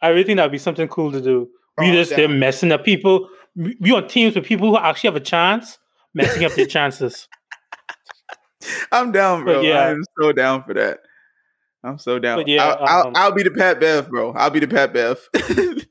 [0.00, 1.48] I really think that would be something cool to do.
[1.78, 2.38] We Oh, just down.
[2.38, 3.28] messing up people.
[3.56, 5.78] We we on teams with people who actually have a chance,
[6.14, 7.28] messing up their chances.
[8.92, 9.60] I'm down, But bro.
[9.62, 9.88] yeah.
[9.88, 11.00] I'm so down for that.
[11.82, 12.38] I'm so down.
[12.38, 14.32] But yeah, I'll, I'll, um, I'll be the Pat Bev, bro.
[14.32, 15.18] I'll be the Pat Bev.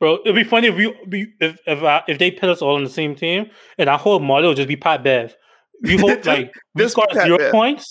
[0.00, 2.84] Bro, it'd be funny if we, if if, uh, if they put us all on
[2.84, 5.34] the same team and our whole model would just be Pat Bev.
[5.82, 7.50] We hope like we score zero Bev.
[7.50, 7.90] points.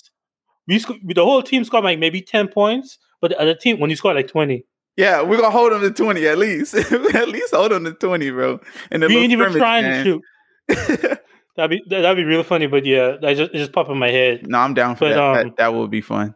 [0.66, 3.90] We sc- the whole team scored like maybe ten points, but the other team when
[3.90, 4.64] you score like twenty,
[4.96, 6.74] yeah, we're gonna hold him to 20 at least.
[7.14, 8.58] at least hold him to 20, bro.
[8.90, 11.18] And we ain't even trying to shoot.
[11.58, 12.66] That'd be that- that'd be really funny.
[12.68, 14.46] But yeah, that just it just popped in my head.
[14.48, 15.18] no, I'm down for But, that.
[15.18, 15.56] um, that.
[15.58, 16.34] That would be fun.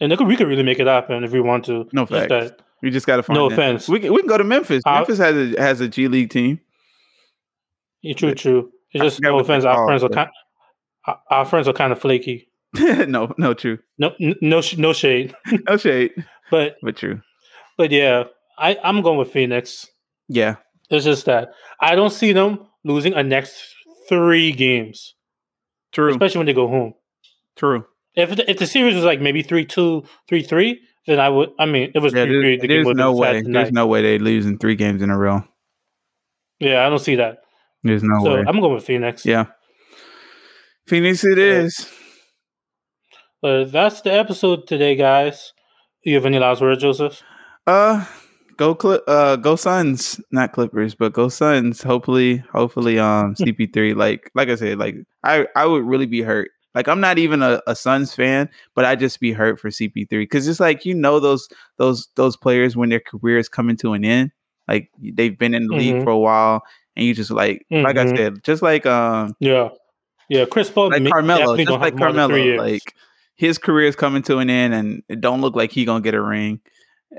[0.00, 1.88] And could, we could really make it happen if we want to.
[1.92, 2.28] No facts.
[2.28, 3.88] that- We just gotta find No offense.
[3.88, 4.82] We can, we can go to Memphis.
[4.84, 6.60] Memphis has a has a G League team.
[8.02, 8.70] Yeah, true, true.
[8.92, 9.64] It's just no offense.
[9.64, 10.28] Our called, friends are kind.
[11.06, 12.48] Our, our friends are kind of flaky.
[12.74, 13.78] no, no, true.
[13.98, 15.34] No, no, sh- no shade.
[15.68, 16.12] No shade,
[16.50, 17.22] But but true.
[17.78, 18.24] but yeah,
[18.58, 19.88] I I'm going with Phoenix.
[20.28, 20.56] Yeah,
[20.90, 23.54] It's just that I don't see them losing a next
[24.08, 25.14] three games,
[25.92, 26.94] true, especially when they go home.
[27.56, 27.84] true.
[28.14, 31.50] If the, if the series was like maybe three two, three three, then I would.
[31.58, 33.32] I mean, it was Yeah, there's, The there's no way.
[33.32, 35.42] There's There's no way they losing three games in a row.
[36.58, 37.38] Yeah, I don't see that.
[37.82, 38.44] There's no so way.
[38.48, 39.26] I'm going with Phoenix.
[39.26, 39.46] Yeah.
[40.88, 41.44] Phoenix it Yeah.
[41.44, 41.92] is.
[43.42, 45.52] But that's the episode today, guys.
[46.02, 47.22] You have any last words, Joseph?
[47.66, 48.04] Uh
[48.56, 51.82] go Cli- uh go Suns, not Clippers, but go Suns.
[51.82, 56.50] Hopefully, hopefully um CP3 like like I said, like I I would really be hurt.
[56.74, 60.26] Like I'm not even a, a Suns fan, but I just be hurt for CP3
[60.30, 61.48] cuz it's like you know those
[61.78, 64.30] those those players when their career is coming to an end,
[64.68, 66.04] like they've been in the league Mhm.
[66.04, 66.62] for a while
[66.96, 68.16] and you just like like I Mhm.
[68.16, 69.68] said, just like um Yeah,
[70.28, 70.44] yeah.
[70.44, 72.94] Chris Paul, like Carmelo, just like have more than three Carmelo, like
[73.36, 76.14] his career is coming to an end, and it don't look like he gonna get
[76.14, 76.60] a ring.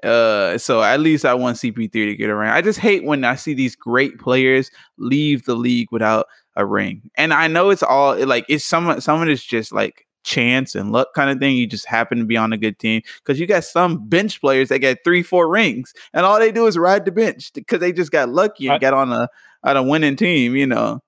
[0.04, 2.50] Uh, so at least I want CP3 to get a ring.
[2.50, 7.10] I just hate when I see these great players leave the league without a ring,
[7.16, 10.92] and I know it's all like it's some some of it's just like chance and
[10.92, 11.56] luck kind of thing.
[11.56, 14.70] You just happen to be on a good team because you got some bench players
[14.70, 17.92] that get three, four rings, and all they do is ride the bench because they
[17.92, 19.30] just got lucky and I- got on a
[19.64, 20.56] on a winning team.
[20.56, 21.02] You know.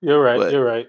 [0.00, 0.38] You're right.
[0.38, 0.86] but- you're right.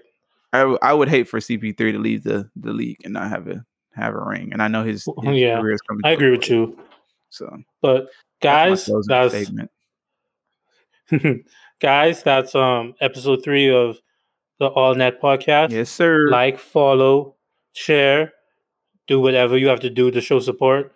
[0.52, 3.64] I, I would hate for CP3 to leave the, the league and not have a
[3.94, 4.52] have a ring.
[4.52, 6.02] And I know his, his yeah, career is coming.
[6.04, 6.78] I agree with you.
[7.36, 8.08] So But
[8.42, 9.70] guys, that's statement.
[11.80, 13.98] guys, that's um episode three of
[14.58, 15.70] the All Net podcast.
[15.70, 16.28] Yes, sir.
[16.30, 17.36] Like, follow,
[17.72, 18.32] share,
[19.06, 20.92] do whatever you have to do to show support.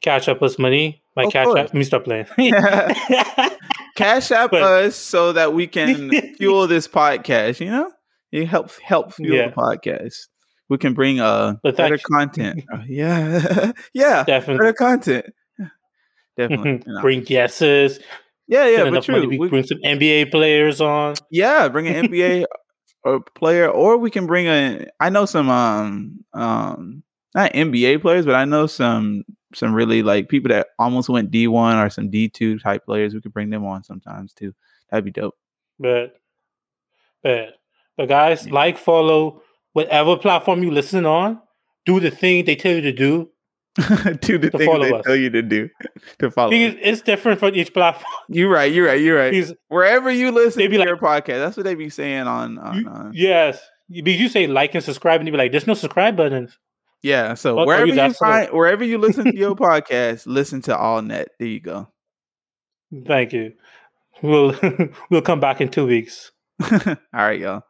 [0.00, 1.02] Cash up us money.
[1.16, 1.58] My Of catch course.
[1.58, 1.66] up.
[1.66, 2.26] Let me stop playing.
[3.96, 7.60] Cash app But- us so that we can fuel this podcast.
[7.60, 7.92] You know,
[8.30, 9.48] you help help fuel Yeah.
[9.48, 10.28] the podcast.
[10.68, 12.62] We can bring uh better content.
[12.72, 14.58] Uh, yeah, yeah, Definitely.
[14.58, 15.26] better content.
[16.36, 16.82] Definitely.
[16.86, 17.00] You know.
[17.00, 17.98] Bring guesses.
[18.48, 19.28] Yeah, yeah, but true.
[19.28, 21.14] We bring some NBA players on.
[21.30, 22.44] Yeah, bring an NBA
[23.04, 24.86] or player, or we can bring a.
[24.98, 27.02] I know some um um
[27.34, 29.22] not NBA players, but I know some
[29.54, 33.14] some really like people that almost went D one or some D two type players.
[33.14, 34.52] We could bring them on sometimes too.
[34.90, 35.34] That'd be dope.
[35.78, 36.14] But
[37.22, 37.54] but
[37.96, 38.52] but guys, Yeah.
[38.54, 39.42] like, follow,
[39.74, 41.40] whatever platform you listen on,
[41.86, 43.30] do the thing they tell you to do.
[44.20, 45.04] do the To things follow they us.
[45.04, 45.68] tell you to do
[46.18, 46.50] to follow.
[46.50, 48.04] Because it's different for each platform.
[48.28, 48.72] You're right.
[48.72, 49.00] You're right.
[49.00, 49.30] You're right.
[49.30, 52.26] Because Wherever you listen They to be like- your podcast, that's what they be saying
[52.26, 52.76] on on.
[52.78, 53.60] you- on yes,
[53.90, 56.58] because you say like and subscribe, and you be like, "There's no subscribe buttons."
[57.02, 57.34] yeah.
[57.34, 59.54] So Or- or oh, wherever you you got some- find, wherever you listen to your
[59.56, 61.28] podcast, listen to All Net.
[61.38, 61.88] There you go.
[63.06, 63.52] Thank you.
[64.22, 64.54] We'll
[65.10, 66.32] we'll come back in two weeks.
[66.60, 67.62] All right, y'all.